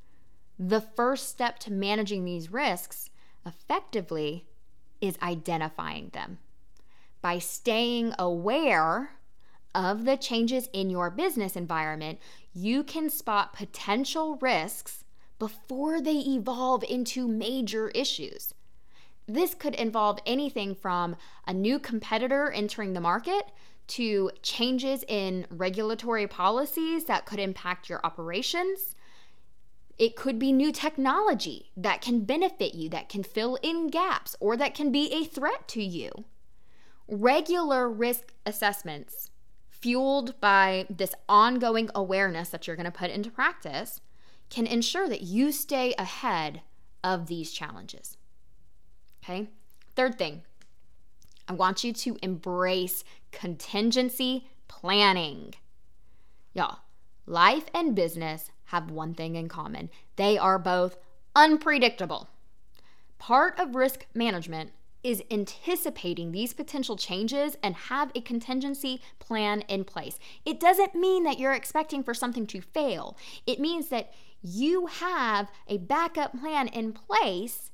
The 0.59 0.81
first 0.81 1.29
step 1.29 1.59
to 1.59 1.71
managing 1.71 2.25
these 2.25 2.51
risks 2.51 3.11
effectively 3.45 4.47
is 5.03 5.19
identifying 5.23 6.09
them 6.15 6.39
by 7.23 7.39
staying 7.39 8.13
aware 8.19 9.13
of 9.75 10.05
the 10.05 10.17
changes 10.17 10.69
in 10.75 10.91
your 10.91 11.09
business 11.09 11.57
environment, 11.57 12.19
you 12.53 12.83
can 12.83 13.09
spot 13.09 13.55
potential 13.55 14.37
risks 14.43 15.05
before 15.39 16.01
they 16.01 16.19
evolve 16.19 16.85
into 16.85 17.27
major 17.27 17.89
issues. 17.91 18.53
This 19.27 19.55
could 19.55 19.75
involve 19.77 20.19
anything 20.27 20.75
from 20.75 21.17
a 21.47 21.55
new 21.55 21.79
competitor 21.79 22.51
entering 22.51 22.93
the 22.93 23.01
market 23.01 23.51
to 23.87 24.31
changes 24.43 25.05
in 25.09 25.47
regulatory 25.49 26.27
policies 26.27 27.05
that 27.05 27.25
could 27.25 27.39
impact 27.39 27.89
your 27.89 28.01
operations. 28.05 28.95
It 30.03 30.17
could 30.17 30.41
be 30.41 30.51
new 30.51 30.73
technology 30.73 31.71
that 31.77 32.01
can 32.01 32.25
benefit 32.25 32.75
you, 32.75 32.89
that 32.89 33.09
can 33.09 33.23
fill 33.23 33.57
in 33.63 33.87
gaps, 33.87 34.35
or 34.41 34.57
that 34.57 34.75
can 34.75 34.91
be 34.91 35.13
a 35.13 35.23
threat 35.23 35.69
to 35.69 35.81
you 35.81 36.11
regular 37.07 37.89
risk 37.89 38.33
assessments 38.45 39.31
fueled 39.71 40.41
by 40.41 40.87
this 40.91 41.15
ongoing 41.29 41.89
awareness 41.95 42.49
that 42.49 42.67
you're 42.67 42.75
going 42.75 42.85
to 42.85 42.91
put 42.91 43.13
into 43.13 43.31
practice 43.31 44.01
can 44.51 44.67
ensure 44.67 45.09
that 45.09 45.23
you 45.23 45.53
stay 45.53 45.95
ahead 45.97 46.63
of 47.05 47.29
these 47.29 47.53
challenges. 47.53 48.17
Okay? 49.23 49.51
Third 49.95 50.19
thing, 50.19 50.43
I 51.47 51.53
want 51.53 51.85
you 51.85 51.93
to 51.93 52.19
embrace 52.23 53.05
contingency 53.31 54.49
planning. 54.67 55.55
Y'all, 56.55 56.81
life 57.25 57.67
and 57.73 57.95
business 57.95 58.51
have 58.73 58.91
one 58.91 59.15
thing 59.15 59.37
in 59.37 59.49
common 59.49 59.91
they 60.17 60.37
are 60.37 60.59
both 60.59 60.97
unpredictable. 61.37 62.29
Part 63.19 63.59
of 63.59 63.77
risk 63.77 64.07
management 64.15 64.73
is 65.03 65.23
anticipating 65.31 66.33
these 66.33 66.55
potential 66.55 66.97
changes 66.97 67.57
and 67.63 67.75
have 67.75 68.11
a 68.15 68.21
contingency 68.21 69.01
plan 69.19 69.61
in 69.63 69.85
place. 69.85 70.19
It 70.45 70.61
doesn't 70.61 70.95
mean 70.95 71.25
that 71.25 71.39
you're 71.39 71.53
expecting 71.53 72.03
for 72.03 72.15
something 72.15 72.47
to 72.49 72.61
fail, 72.61 73.17
it 73.47 73.61
means 73.61 73.89
that 73.89 74.13
you 74.43 74.87
have 74.87 75.51
a 75.69 75.79
backup 75.79 76.39
plan 76.41 76.67
in 76.69 76.93
place, 76.93 77.71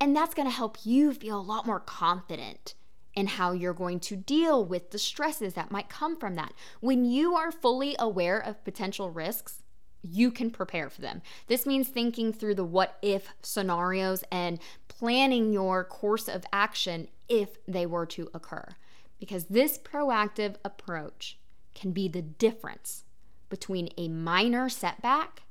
and 0.00 0.16
that's 0.16 0.34
going 0.34 0.48
to 0.48 0.54
help 0.54 0.78
you 0.84 1.12
feel 1.12 1.38
a 1.38 1.42
lot 1.42 1.66
more 1.66 1.80
confident 1.80 2.74
in 3.14 3.26
how 3.26 3.52
you're 3.52 3.74
going 3.74 4.00
to 4.00 4.16
deal 4.16 4.64
with 4.64 4.90
the 4.90 4.98
stresses 4.98 5.54
that 5.54 5.70
might 5.70 5.88
come 5.88 6.16
from 6.16 6.34
that. 6.34 6.52
When 6.80 7.04
you 7.04 7.34
are 7.34 7.50
fully 7.50 7.96
aware 7.98 8.38
of 8.38 8.62
potential 8.64 9.10
risks, 9.10 9.62
you 10.02 10.30
can 10.30 10.50
prepare 10.50 10.88
for 10.88 11.00
them. 11.00 11.22
This 11.46 11.66
means 11.66 11.88
thinking 11.88 12.32
through 12.32 12.54
the 12.54 12.64
what 12.64 12.96
if 13.02 13.28
scenarios 13.42 14.24
and 14.30 14.58
planning 14.88 15.52
your 15.52 15.84
course 15.84 16.28
of 16.28 16.44
action 16.52 17.08
if 17.28 17.56
they 17.66 17.86
were 17.86 18.06
to 18.06 18.30
occur. 18.32 18.76
Because 19.18 19.44
this 19.44 19.78
proactive 19.78 20.56
approach 20.64 21.38
can 21.74 21.92
be 21.92 22.08
the 22.08 22.22
difference 22.22 23.04
between 23.48 23.90
a 23.96 24.08
minor 24.08 24.68
setback 24.68 25.42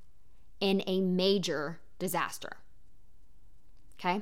and 0.61 0.83
a 0.87 1.01
major 1.01 1.79
disaster. 1.99 2.57
Okay? 3.99 4.21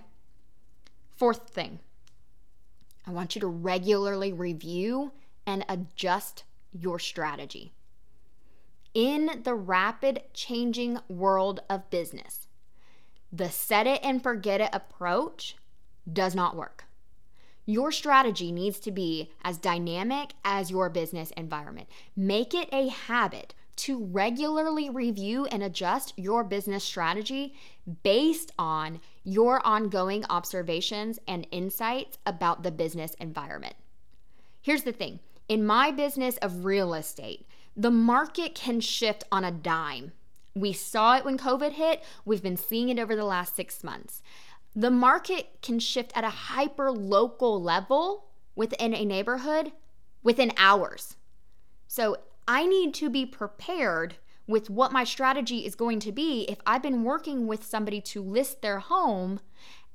Fourth 1.15 1.49
thing, 1.49 1.79
I 3.05 3.11
want 3.11 3.35
you 3.35 3.41
to 3.41 3.47
regularly 3.47 4.33
review 4.33 5.11
and 5.45 5.65
adjust 5.67 6.43
your 6.71 6.99
strategy 6.99 7.73
in 8.93 9.41
the 9.43 9.55
rapid 9.55 10.21
changing 10.33 10.99
world 11.07 11.61
of 11.69 11.89
business. 11.89 12.47
The 13.31 13.49
set 13.49 13.87
it 13.87 14.01
and 14.03 14.21
forget 14.21 14.61
it 14.61 14.69
approach 14.73 15.55
does 16.11 16.35
not 16.35 16.55
work. 16.55 16.85
Your 17.65 17.91
strategy 17.91 18.51
needs 18.51 18.79
to 18.81 18.91
be 18.91 19.31
as 19.43 19.57
dynamic 19.57 20.33
as 20.43 20.69
your 20.69 20.89
business 20.89 21.31
environment. 21.31 21.87
Make 22.15 22.53
it 22.53 22.69
a 22.71 22.89
habit 22.89 23.53
to 23.75 24.03
regularly 24.05 24.89
review 24.89 25.45
and 25.45 25.63
adjust 25.63 26.13
your 26.15 26.43
business 26.43 26.83
strategy 26.83 27.55
based 28.03 28.51
on 28.59 28.99
your 29.23 29.65
ongoing 29.65 30.25
observations 30.29 31.19
and 31.27 31.47
insights 31.51 32.17
about 32.25 32.63
the 32.63 32.71
business 32.71 33.15
environment. 33.15 33.75
Here's 34.61 34.83
the 34.83 34.91
thing 34.91 35.19
in 35.49 35.65
my 35.65 35.91
business 35.91 36.37
of 36.37 36.65
real 36.65 36.93
estate, 36.93 37.47
the 37.75 37.91
market 37.91 38.55
can 38.55 38.79
shift 38.79 39.23
on 39.31 39.43
a 39.43 39.51
dime. 39.51 40.11
We 40.55 40.73
saw 40.73 41.17
it 41.17 41.25
when 41.25 41.37
COVID 41.37 41.73
hit, 41.73 42.03
we've 42.25 42.43
been 42.43 42.57
seeing 42.57 42.89
it 42.89 42.99
over 42.99 43.15
the 43.15 43.25
last 43.25 43.55
six 43.55 43.83
months. 43.83 44.21
The 44.75 44.91
market 44.91 45.61
can 45.61 45.79
shift 45.79 46.11
at 46.15 46.23
a 46.23 46.29
hyper 46.29 46.91
local 46.91 47.61
level 47.61 48.25
within 48.55 48.93
a 48.93 49.05
neighborhood 49.05 49.71
within 50.23 50.51
hours. 50.57 51.17
So 51.87 52.17
I 52.47 52.65
need 52.65 52.93
to 52.95 53.09
be 53.09 53.25
prepared 53.25 54.15
with 54.47 54.69
what 54.69 54.91
my 54.91 55.03
strategy 55.03 55.65
is 55.65 55.75
going 55.75 55.99
to 56.01 56.11
be 56.11 56.43
if 56.49 56.59
I've 56.65 56.83
been 56.83 57.03
working 57.03 57.47
with 57.47 57.63
somebody 57.63 58.01
to 58.01 58.21
list 58.21 58.61
their 58.61 58.79
home 58.79 59.39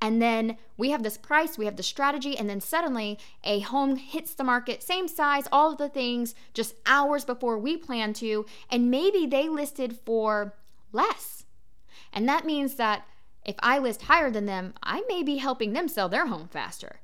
And 0.01 0.23
then 0.23 0.57
we 0.77 0.91
have 0.91 1.03
this 1.03 1.19
price, 1.19 1.59
we 1.59 1.65
have 1.65 1.77
the 1.77 1.83
strategy, 1.83 2.39
and 2.39 2.49
then 2.49 2.61
suddenly 2.61 3.19
a 3.43 3.61
home 3.61 3.97
hits 3.97 4.33
the 4.33 4.45
market, 4.45 4.83
same 4.83 5.09
size, 5.09 5.49
all 5.51 5.73
of 5.73 5.79
the 5.79 5.89
things, 5.89 6.35
just 6.55 6.77
hours 6.87 7.25
before 7.25 7.59
we 7.59 7.77
plan 7.77 8.13
to, 8.15 8.47
and 8.71 8.91
maybe 8.91 9.27
they 9.27 9.49
listed 9.49 9.99
for 10.05 10.55
less. 10.93 11.45
And 12.13 12.29
that 12.29 12.47
means 12.47 12.77
that 12.77 13.07
if 13.45 13.57
I 13.61 13.79
list 13.79 14.03
higher 14.03 14.31
than 14.31 14.47
them, 14.47 14.75
I 14.83 15.03
may 15.09 15.23
be 15.23 15.39
helping 15.39 15.73
them 15.73 15.89
sell 15.89 16.09
their 16.09 16.27
home 16.27 16.49
faster. 16.49 17.01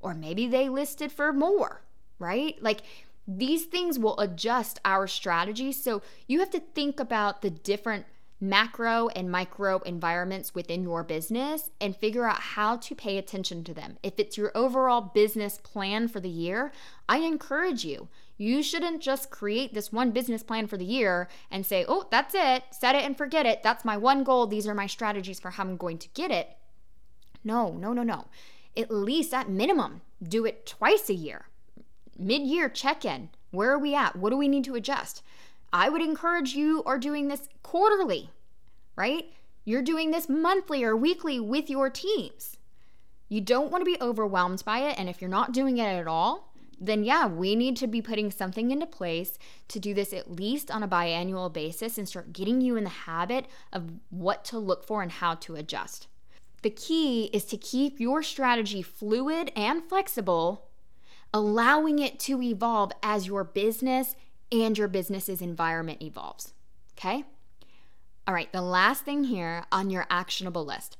Or 0.00 0.14
maybe 0.14 0.46
they 0.46 0.68
listed 0.68 1.12
for 1.12 1.32
more, 1.32 1.82
right? 2.18 2.56
Like 2.62 2.80
these 3.26 3.64
things 3.64 3.98
will 3.98 4.18
adjust 4.18 4.80
our 4.84 5.06
strategy. 5.06 5.72
So 5.72 6.02
you 6.26 6.38
have 6.38 6.50
to 6.50 6.60
think 6.60 6.98
about 6.98 7.42
the 7.42 7.50
different 7.50 8.06
macro 8.40 9.08
and 9.08 9.30
micro 9.30 9.78
environments 9.80 10.54
within 10.54 10.82
your 10.82 11.02
business 11.02 11.70
and 11.80 11.96
figure 11.96 12.26
out 12.26 12.40
how 12.40 12.76
to 12.76 12.94
pay 12.94 13.18
attention 13.18 13.64
to 13.64 13.74
them. 13.74 13.98
If 14.02 14.14
it's 14.18 14.36
your 14.36 14.52
overall 14.54 15.00
business 15.00 15.58
plan 15.58 16.08
for 16.08 16.20
the 16.20 16.28
year, 16.28 16.72
I 17.08 17.18
encourage 17.18 17.84
you. 17.84 18.08
You 18.36 18.62
shouldn't 18.62 19.02
just 19.02 19.30
create 19.30 19.74
this 19.74 19.92
one 19.92 20.12
business 20.12 20.44
plan 20.44 20.68
for 20.68 20.76
the 20.76 20.84
year 20.84 21.28
and 21.50 21.66
say, 21.66 21.84
oh, 21.88 22.06
that's 22.10 22.34
it, 22.36 22.62
set 22.70 22.94
it 22.94 23.04
and 23.04 23.18
forget 23.18 23.46
it. 23.46 23.64
That's 23.64 23.84
my 23.84 23.96
one 23.96 24.22
goal. 24.22 24.46
These 24.46 24.68
are 24.68 24.74
my 24.74 24.86
strategies 24.86 25.40
for 25.40 25.50
how 25.50 25.64
I'm 25.64 25.76
going 25.76 25.98
to 25.98 26.08
get 26.10 26.30
it. 26.30 26.56
No, 27.42 27.72
no, 27.72 27.92
no, 27.92 28.04
no. 28.04 28.26
At 28.76 28.92
least 28.92 29.34
at 29.34 29.48
minimum, 29.48 30.02
do 30.22 30.44
it 30.44 30.66
twice 30.66 31.08
a 31.08 31.14
year. 31.14 31.46
Mid 32.16 32.42
year 32.42 32.68
check 32.68 33.04
in. 33.04 33.30
Where 33.50 33.72
are 33.72 33.78
we 33.78 33.94
at? 33.94 34.14
What 34.14 34.30
do 34.30 34.36
we 34.36 34.46
need 34.46 34.64
to 34.64 34.74
adjust? 34.76 35.22
I 35.72 35.88
would 35.88 36.02
encourage 36.02 36.54
you 36.54 36.82
are 36.84 36.98
doing 36.98 37.28
this 37.28 37.48
quarterly, 37.62 38.30
right? 38.96 39.26
You're 39.64 39.82
doing 39.82 40.10
this 40.10 40.28
monthly 40.28 40.82
or 40.82 40.96
weekly 40.96 41.38
with 41.38 41.68
your 41.68 41.90
teams. 41.90 42.56
You 43.28 43.40
don't 43.42 43.70
want 43.70 43.82
to 43.82 43.90
be 43.90 44.00
overwhelmed 44.00 44.64
by 44.64 44.78
it. 44.80 44.98
And 44.98 45.08
if 45.08 45.20
you're 45.20 45.28
not 45.28 45.52
doing 45.52 45.78
it 45.78 45.84
at 45.84 46.06
all, 46.06 46.54
then 46.80 47.04
yeah, 47.04 47.26
we 47.26 47.56
need 47.56 47.76
to 47.78 47.86
be 47.86 48.00
putting 48.00 48.30
something 48.30 48.70
into 48.70 48.86
place 48.86 49.38
to 49.68 49.78
do 49.78 49.92
this 49.92 50.12
at 50.12 50.30
least 50.30 50.70
on 50.70 50.82
a 50.82 50.88
biannual 50.88 51.52
basis 51.52 51.98
and 51.98 52.08
start 52.08 52.32
getting 52.32 52.60
you 52.60 52.76
in 52.76 52.84
the 52.84 52.90
habit 52.90 53.46
of 53.72 53.92
what 54.10 54.44
to 54.46 54.58
look 54.58 54.86
for 54.86 55.02
and 55.02 55.12
how 55.12 55.34
to 55.34 55.56
adjust. 55.56 56.06
The 56.62 56.70
key 56.70 57.24
is 57.32 57.44
to 57.46 57.56
keep 57.56 58.00
your 58.00 58.22
strategy 58.22 58.82
fluid 58.82 59.52
and 59.54 59.84
flexible, 59.84 60.68
allowing 61.32 61.98
it 61.98 62.18
to 62.20 62.40
evolve 62.42 62.92
as 63.02 63.26
your 63.26 63.44
business 63.44 64.16
and 64.50 64.76
your 64.76 64.88
business's 64.88 65.42
environment 65.42 66.02
evolves. 66.02 66.52
Okay? 66.98 67.24
All 68.26 68.34
right, 68.34 68.52
the 68.52 68.62
last 68.62 69.04
thing 69.04 69.24
here 69.24 69.64
on 69.72 69.90
your 69.90 70.06
actionable 70.10 70.64
list 70.64 70.96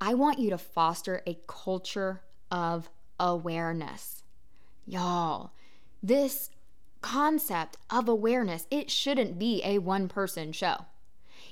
I 0.00 0.14
want 0.14 0.40
you 0.40 0.50
to 0.50 0.58
foster 0.58 1.22
a 1.28 1.38
culture 1.46 2.22
of 2.50 2.90
awareness. 3.20 4.24
Y'all, 4.84 5.52
this 6.02 6.50
concept 7.02 7.76
of 7.88 8.08
awareness, 8.08 8.66
it 8.68 8.90
shouldn't 8.90 9.38
be 9.38 9.62
a 9.64 9.78
one 9.78 10.08
person 10.08 10.50
show. 10.50 10.86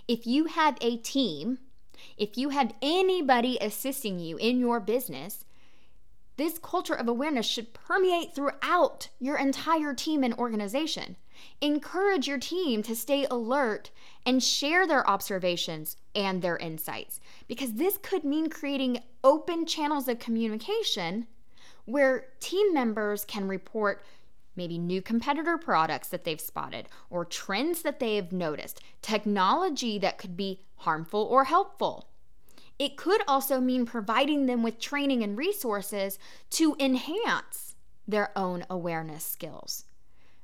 If 0.08 0.26
you 0.26 0.46
have 0.46 0.76
a 0.80 0.96
team, 0.96 1.58
if 2.16 2.36
you 2.36 2.48
have 2.48 2.74
anybody 2.82 3.56
assisting 3.60 4.18
you 4.18 4.36
in 4.36 4.58
your 4.58 4.80
business, 4.80 5.44
this 6.36 6.58
culture 6.58 6.94
of 6.94 7.06
awareness 7.06 7.46
should 7.46 7.72
permeate 7.74 8.34
throughout 8.34 9.10
your 9.20 9.36
entire 9.36 9.94
team 9.94 10.24
and 10.24 10.34
organization. 10.34 11.16
Encourage 11.60 12.26
your 12.26 12.38
team 12.38 12.82
to 12.82 12.94
stay 12.96 13.26
alert 13.30 13.90
and 14.24 14.42
share 14.42 14.86
their 14.86 15.08
observations 15.08 15.96
and 16.14 16.42
their 16.42 16.56
insights 16.56 17.20
because 17.48 17.74
this 17.74 17.98
could 18.02 18.24
mean 18.24 18.48
creating 18.48 19.02
open 19.22 19.66
channels 19.66 20.08
of 20.08 20.18
communication 20.18 21.26
where 21.84 22.26
team 22.40 22.72
members 22.72 23.24
can 23.24 23.48
report 23.48 24.04
maybe 24.56 24.78
new 24.78 25.00
competitor 25.00 25.56
products 25.56 26.08
that 26.08 26.24
they've 26.24 26.40
spotted 26.40 26.88
or 27.08 27.24
trends 27.24 27.82
that 27.82 28.00
they 28.00 28.16
have 28.16 28.32
noticed, 28.32 28.80
technology 29.00 29.98
that 29.98 30.18
could 30.18 30.36
be 30.36 30.60
harmful 30.76 31.22
or 31.22 31.44
helpful. 31.44 32.08
It 32.78 32.96
could 32.96 33.22
also 33.28 33.60
mean 33.60 33.84
providing 33.84 34.46
them 34.46 34.62
with 34.62 34.80
training 34.80 35.22
and 35.22 35.36
resources 35.36 36.18
to 36.50 36.76
enhance 36.80 37.74
their 38.08 38.36
own 38.36 38.64
awareness 38.70 39.24
skills 39.24 39.84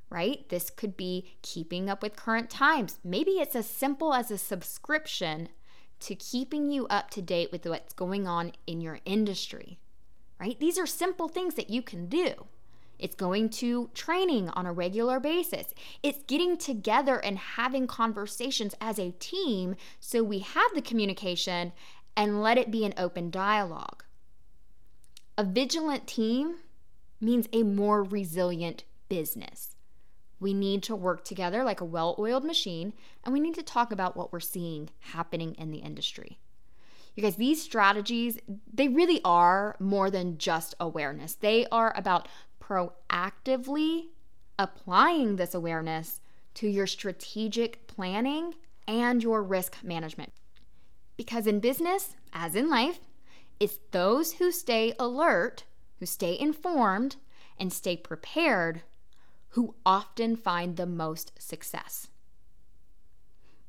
right? 0.09 0.47
This 0.49 0.69
could 0.69 0.95
be 0.95 1.31
keeping 1.41 1.89
up 1.89 2.01
with 2.01 2.15
current 2.15 2.49
times. 2.49 2.99
Maybe 3.03 3.31
it's 3.31 3.55
as 3.55 3.69
simple 3.69 4.13
as 4.13 4.31
a 4.31 4.37
subscription 4.37 5.49
to 5.99 6.15
keeping 6.15 6.69
you 6.69 6.87
up 6.87 7.09
to 7.11 7.21
date 7.21 7.51
with 7.51 7.65
what's 7.65 7.93
going 7.93 8.27
on 8.27 8.53
in 8.65 8.81
your 8.81 8.99
industry, 9.05 9.79
right? 10.39 10.59
These 10.59 10.77
are 10.77 10.85
simple 10.85 11.27
things 11.27 11.55
that 11.55 11.69
you 11.69 11.81
can 11.81 12.07
do. 12.07 12.47
It's 12.99 13.15
going 13.15 13.49
to 13.49 13.89
training 13.93 14.49
on 14.49 14.65
a 14.65 14.73
regular 14.73 15.19
basis. 15.19 15.73
It's 16.01 16.23
getting 16.23 16.57
together 16.57 17.17
and 17.17 17.37
having 17.37 17.85
conversations 17.85 18.73
as 18.81 18.97
a 18.97 19.11
team 19.19 19.75
so 19.99 20.23
we 20.23 20.39
have 20.39 20.71
the 20.73 20.81
communication 20.81 21.73
and 22.15 22.41
let 22.41 22.57
it 22.57 22.71
be 22.71 22.85
an 22.85 22.95
open 22.97 23.29
dialogue. 23.29 24.03
A 25.37 25.43
vigilant 25.43 26.07
team 26.07 26.55
means 27.21 27.47
a 27.53 27.61
more 27.61 28.03
resilient 28.03 28.83
business. 29.09 29.76
We 30.39 30.53
need 30.53 30.83
to 30.83 30.95
work 30.95 31.23
together 31.23 31.63
like 31.63 31.81
a 31.81 31.85
well 31.85 32.15
oiled 32.19 32.43
machine, 32.43 32.93
and 33.23 33.33
we 33.33 33.39
need 33.39 33.55
to 33.55 33.63
talk 33.63 33.91
about 33.91 34.15
what 34.15 34.31
we're 34.31 34.39
seeing 34.39 34.89
happening 34.99 35.55
in 35.55 35.71
the 35.71 35.79
industry. 35.79 36.39
You 37.15 37.23
guys, 37.23 37.35
these 37.35 37.61
strategies, 37.61 38.37
they 38.71 38.87
really 38.87 39.21
are 39.25 39.75
more 39.79 40.11
than 40.11 40.37
just 40.37 40.75
awareness. 40.79 41.33
They 41.33 41.65
are 41.71 41.91
about 41.97 42.27
proactively 42.61 44.09
applying 44.59 45.35
this 45.35 45.55
awareness 45.55 46.21
to 46.55 46.67
your 46.67 46.85
strategic 46.85 47.87
planning 47.87 48.53
and 48.87 49.23
your 49.23 49.41
risk 49.43 49.77
management. 49.83 50.31
Because 51.15 51.47
in 51.47 51.59
business, 51.59 52.15
as 52.31 52.55
in 52.55 52.69
life, 52.69 52.99
it's 53.59 53.79
those 53.91 54.33
who 54.33 54.51
stay 54.51 54.93
alert, 54.99 55.63
who 55.99 56.05
stay 56.05 56.37
informed, 56.37 57.15
and 57.59 57.73
stay 57.73 57.97
prepared 57.97 58.83
who 59.49 59.75
often 59.85 60.35
find 60.35 60.75
the 60.75 60.85
most 60.85 61.31
success. 61.41 62.07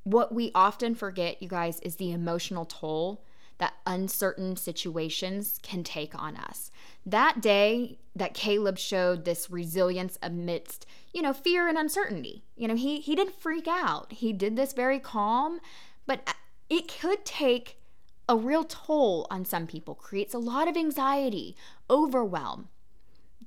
What 0.04 0.34
we 0.34 0.50
often 0.54 0.94
forget, 0.94 1.42
you 1.42 1.48
guys, 1.48 1.80
is 1.80 1.96
the 1.96 2.12
emotional 2.12 2.64
toll 2.64 3.24
that 3.58 3.74
uncertain 3.86 4.56
situations 4.56 5.58
can 5.62 5.82
take 5.82 6.14
on 6.14 6.36
us. 6.36 6.70
That 7.04 7.40
day 7.40 7.98
that 8.14 8.34
Caleb 8.34 8.78
showed 8.78 9.24
this 9.24 9.50
resilience 9.50 10.16
amidst, 10.22 10.86
you 11.12 11.22
know, 11.22 11.32
fear 11.32 11.68
and 11.68 11.76
uncertainty. 11.76 12.44
You 12.56 12.68
know, 12.68 12.76
he 12.76 13.00
he 13.00 13.14
didn't 13.14 13.40
freak 13.40 13.66
out. 13.68 14.12
He 14.12 14.32
did 14.32 14.56
this 14.56 14.72
very 14.72 15.00
calm, 15.00 15.60
but 16.06 16.20
uh, 16.26 16.32
it 16.70 16.88
could 17.00 17.24
take 17.24 17.80
a 18.28 18.36
real 18.36 18.64
toll 18.64 19.26
on 19.30 19.44
some 19.44 19.66
people. 19.66 19.94
Creates 19.94 20.34
a 20.34 20.38
lot 20.38 20.68
of 20.68 20.76
anxiety, 20.76 21.56
overwhelm 21.90 22.68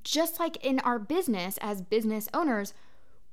just 0.04 0.38
like 0.38 0.56
in 0.64 0.80
our 0.80 0.98
business 0.98 1.58
as 1.60 1.82
business 1.82 2.28
owners, 2.34 2.74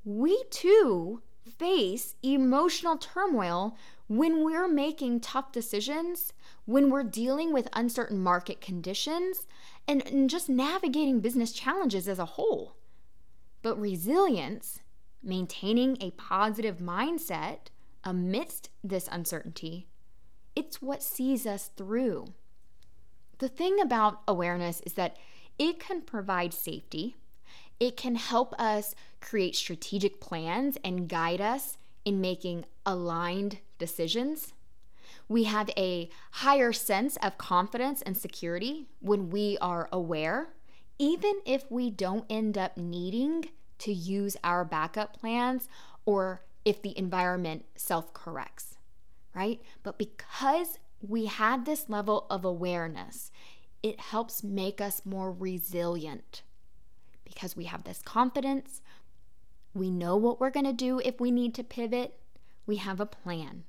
we 0.03 0.43
too 0.49 1.21
face 1.57 2.15
emotional 2.23 2.97
turmoil 2.97 3.75
when 4.07 4.43
we're 4.43 4.67
making 4.67 5.19
tough 5.19 5.51
decisions, 5.51 6.33
when 6.65 6.89
we're 6.89 7.03
dealing 7.03 7.53
with 7.53 7.67
uncertain 7.73 8.19
market 8.19 8.61
conditions, 8.61 9.47
and, 9.87 10.05
and 10.07 10.29
just 10.29 10.49
navigating 10.49 11.19
business 11.19 11.51
challenges 11.51 12.07
as 12.07 12.19
a 12.19 12.25
whole. 12.25 12.75
But 13.61 13.79
resilience, 13.79 14.79
maintaining 15.21 15.97
a 16.01 16.11
positive 16.11 16.77
mindset 16.77 17.67
amidst 18.03 18.69
this 18.83 19.09
uncertainty, 19.11 19.87
it's 20.55 20.81
what 20.81 21.03
sees 21.03 21.45
us 21.45 21.69
through. 21.75 22.33
The 23.39 23.49
thing 23.49 23.79
about 23.79 24.21
awareness 24.27 24.81
is 24.81 24.93
that 24.93 25.17
it 25.59 25.79
can 25.79 26.01
provide 26.01 26.53
safety. 26.53 27.17
It 27.79 27.97
can 27.97 28.15
help 28.15 28.55
us 28.59 28.95
create 29.19 29.55
strategic 29.55 30.19
plans 30.19 30.77
and 30.83 31.07
guide 31.09 31.41
us 31.41 31.77
in 32.05 32.21
making 32.21 32.65
aligned 32.85 33.59
decisions. 33.77 34.53
We 35.27 35.43
have 35.43 35.69
a 35.77 36.09
higher 36.31 36.73
sense 36.73 37.17
of 37.17 37.37
confidence 37.37 38.01
and 38.01 38.17
security 38.17 38.87
when 38.99 39.29
we 39.29 39.57
are 39.61 39.89
aware, 39.91 40.49
even 40.97 41.35
if 41.45 41.69
we 41.69 41.91
don't 41.91 42.25
end 42.29 42.57
up 42.57 42.77
needing 42.77 43.49
to 43.79 43.93
use 43.93 44.35
our 44.43 44.65
backup 44.65 45.19
plans 45.19 45.69
or 46.05 46.41
if 46.65 46.81
the 46.81 46.97
environment 46.97 47.65
self 47.75 48.13
corrects, 48.13 48.77
right? 49.33 49.61
But 49.83 49.97
because 49.97 50.79
we 51.01 51.25
had 51.25 51.65
this 51.65 51.89
level 51.89 52.25
of 52.29 52.43
awareness, 52.43 53.31
it 53.81 53.99
helps 53.99 54.43
make 54.43 54.81
us 54.81 55.05
more 55.05 55.31
resilient 55.31 56.43
because 57.23 57.55
we 57.55 57.65
have 57.65 57.83
this 57.83 58.01
confidence. 58.01 58.81
We 59.73 59.89
know 59.89 60.17
what 60.17 60.39
we're 60.39 60.49
going 60.49 60.65
to 60.65 60.73
do 60.73 60.99
if 61.03 61.19
we 61.19 61.31
need 61.31 61.53
to 61.55 61.63
pivot. 61.63 62.19
We 62.65 62.77
have 62.77 62.99
a 62.99 63.05
plan, 63.05 63.63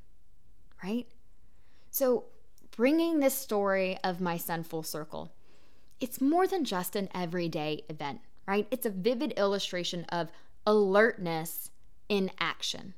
right? 0.82 1.06
So, 1.90 2.24
bringing 2.76 3.20
this 3.20 3.34
story 3.34 3.98
of 4.02 4.20
my 4.20 4.36
son 4.36 4.62
full 4.62 4.82
circle, 4.82 5.32
it's 6.00 6.20
more 6.20 6.46
than 6.46 6.64
just 6.64 6.96
an 6.96 7.08
everyday 7.14 7.84
event, 7.88 8.20
right? 8.46 8.66
It's 8.70 8.86
a 8.86 8.90
vivid 8.90 9.32
illustration 9.32 10.04
of 10.08 10.30
alertness 10.66 11.70
in 12.08 12.30
action. 12.38 12.94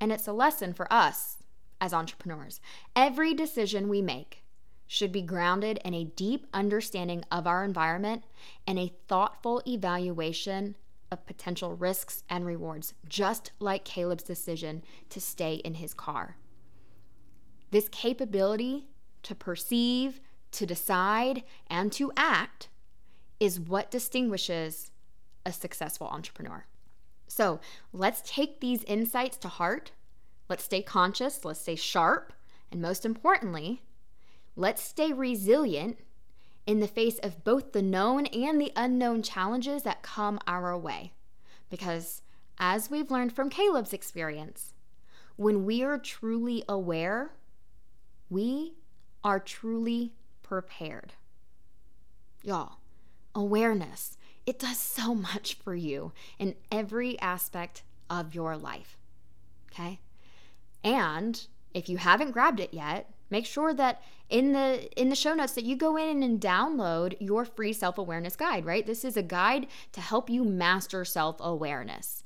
And 0.00 0.12
it's 0.12 0.28
a 0.28 0.32
lesson 0.32 0.72
for 0.72 0.92
us 0.92 1.38
as 1.80 1.92
entrepreneurs. 1.92 2.60
Every 2.94 3.34
decision 3.34 3.88
we 3.88 4.02
make 4.02 4.41
should 4.92 5.10
be 5.10 5.22
grounded 5.22 5.80
in 5.86 5.94
a 5.94 6.04
deep 6.04 6.46
understanding 6.52 7.24
of 7.32 7.46
our 7.46 7.64
environment 7.64 8.22
and 8.66 8.78
a 8.78 8.92
thoughtful 9.08 9.62
evaluation 9.66 10.76
of 11.10 11.24
potential 11.24 11.74
risks 11.74 12.24
and 12.28 12.44
rewards, 12.44 12.92
just 13.08 13.52
like 13.58 13.86
Caleb's 13.86 14.22
decision 14.22 14.84
to 15.08 15.18
stay 15.18 15.54
in 15.54 15.76
his 15.76 15.94
car. 15.94 16.36
This 17.70 17.88
capability 17.88 18.84
to 19.22 19.34
perceive, 19.34 20.20
to 20.50 20.66
decide, 20.66 21.42
and 21.68 21.90
to 21.92 22.12
act 22.14 22.68
is 23.40 23.58
what 23.58 23.90
distinguishes 23.90 24.90
a 25.46 25.54
successful 25.54 26.08
entrepreneur. 26.08 26.66
So 27.28 27.60
let's 27.94 28.20
take 28.26 28.60
these 28.60 28.84
insights 28.84 29.38
to 29.38 29.48
heart. 29.48 29.92
Let's 30.50 30.64
stay 30.64 30.82
conscious, 30.82 31.46
let's 31.46 31.62
stay 31.62 31.76
sharp, 31.76 32.34
and 32.70 32.82
most 32.82 33.06
importantly, 33.06 33.80
let's 34.56 34.82
stay 34.82 35.12
resilient 35.12 35.98
in 36.66 36.80
the 36.80 36.88
face 36.88 37.18
of 37.22 37.44
both 37.44 37.72
the 37.72 37.82
known 37.82 38.26
and 38.26 38.60
the 38.60 38.72
unknown 38.76 39.22
challenges 39.22 39.82
that 39.82 40.02
come 40.02 40.38
our 40.46 40.76
way. 40.76 41.12
Because 41.70 42.22
as 42.58 42.90
we've 42.90 43.10
learned 43.10 43.32
from 43.32 43.50
Caleb's 43.50 43.92
experience, 43.92 44.74
when 45.36 45.64
we 45.64 45.82
are 45.82 45.98
truly 45.98 46.62
aware, 46.68 47.32
we 48.28 48.74
are 49.24 49.40
truly 49.40 50.12
prepared. 50.42 51.14
Y'all, 52.42 52.78
awareness, 53.34 54.16
it 54.46 54.58
does 54.58 54.78
so 54.78 55.14
much 55.14 55.54
for 55.54 55.74
you 55.74 56.12
in 56.38 56.54
every 56.70 57.18
aspect 57.20 57.82
of 58.10 58.34
your 58.34 58.56
life. 58.56 58.98
Okay? 59.72 60.00
And 60.84 61.46
if 61.72 61.88
you 61.88 61.96
haven't 61.96 62.32
grabbed 62.32 62.60
it 62.60 62.74
yet, 62.74 63.10
make 63.32 63.46
sure 63.46 63.74
that 63.74 64.02
in 64.28 64.52
the 64.52 64.88
in 65.00 65.08
the 65.08 65.16
show 65.16 65.34
notes 65.34 65.54
that 65.54 65.64
you 65.64 65.74
go 65.74 65.96
in 65.96 66.22
and 66.22 66.40
download 66.40 67.16
your 67.18 67.44
free 67.44 67.72
self-awareness 67.72 68.36
guide, 68.36 68.64
right? 68.64 68.86
This 68.86 69.04
is 69.04 69.16
a 69.16 69.22
guide 69.22 69.66
to 69.92 70.00
help 70.00 70.30
you 70.30 70.44
master 70.44 71.04
self-awareness. 71.04 72.22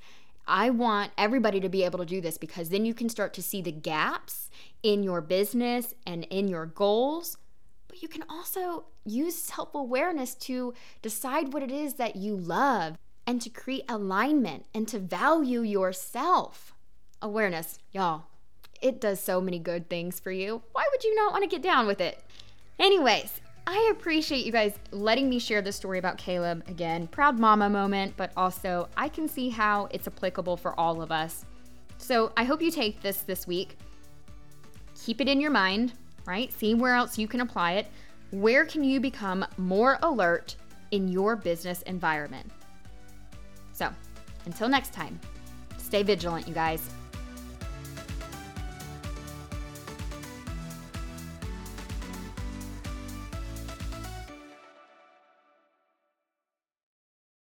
I 0.46 0.70
want 0.70 1.12
everybody 1.16 1.58
to 1.60 1.68
be 1.68 1.82
able 1.82 1.98
to 1.98 2.04
do 2.04 2.20
this 2.20 2.38
because 2.38 2.68
then 2.68 2.84
you 2.84 2.94
can 2.94 3.08
start 3.08 3.32
to 3.34 3.42
see 3.42 3.62
the 3.62 3.72
gaps 3.72 4.50
in 4.82 5.02
your 5.02 5.20
business 5.20 5.94
and 6.06 6.24
in 6.24 6.46
your 6.46 6.66
goals. 6.66 7.38
But 7.88 8.02
you 8.02 8.08
can 8.08 8.24
also 8.28 8.84
use 9.04 9.36
self 9.36 9.74
awareness 9.74 10.34
to 10.34 10.74
decide 11.02 11.52
what 11.52 11.62
it 11.62 11.72
is 11.72 11.94
that 11.94 12.16
you 12.16 12.36
love 12.36 12.96
and 13.26 13.40
to 13.42 13.50
create 13.50 13.84
alignment 13.88 14.66
and 14.74 14.86
to 14.88 14.98
value 14.98 15.62
yourself. 15.62 16.74
Awareness, 17.22 17.78
y'all, 17.90 18.26
it 18.80 19.00
does 19.00 19.20
so 19.20 19.40
many 19.40 19.58
good 19.58 19.88
things 19.88 20.20
for 20.20 20.30
you. 20.30 20.62
Why 20.72 20.84
would 20.90 21.04
you 21.04 21.14
not 21.14 21.32
want 21.32 21.44
to 21.44 21.48
get 21.48 21.62
down 21.62 21.86
with 21.86 22.00
it? 22.00 22.22
Anyways, 22.78 23.40
I 23.66 23.88
appreciate 23.90 24.46
you 24.46 24.52
guys 24.52 24.74
letting 24.92 25.28
me 25.28 25.38
share 25.38 25.60
the 25.60 25.72
story 25.72 25.98
about 25.98 26.18
Caleb. 26.18 26.62
Again, 26.68 27.08
proud 27.08 27.38
mama 27.38 27.68
moment, 27.68 28.14
but 28.16 28.32
also 28.36 28.88
I 28.96 29.08
can 29.08 29.26
see 29.28 29.48
how 29.48 29.88
it's 29.90 30.06
applicable 30.06 30.56
for 30.56 30.78
all 30.78 31.02
of 31.02 31.10
us. 31.10 31.44
So 31.98 32.32
I 32.36 32.44
hope 32.44 32.62
you 32.62 32.70
take 32.70 33.00
this 33.00 33.18
this 33.22 33.46
week. 33.46 33.76
Keep 35.04 35.20
it 35.20 35.28
in 35.28 35.40
your 35.40 35.50
mind, 35.50 35.94
right? 36.26 36.52
See 36.52 36.74
where 36.74 36.94
else 36.94 37.18
you 37.18 37.26
can 37.26 37.40
apply 37.40 37.72
it. 37.72 37.88
Where 38.30 38.64
can 38.64 38.84
you 38.84 39.00
become 39.00 39.44
more 39.56 39.98
alert 40.02 40.56
in 40.90 41.08
your 41.08 41.34
business 41.36 41.82
environment? 41.82 42.50
So 43.72 43.90
until 44.44 44.68
next 44.68 44.92
time, 44.92 45.18
stay 45.78 46.02
vigilant, 46.02 46.46
you 46.46 46.54
guys. 46.54 46.88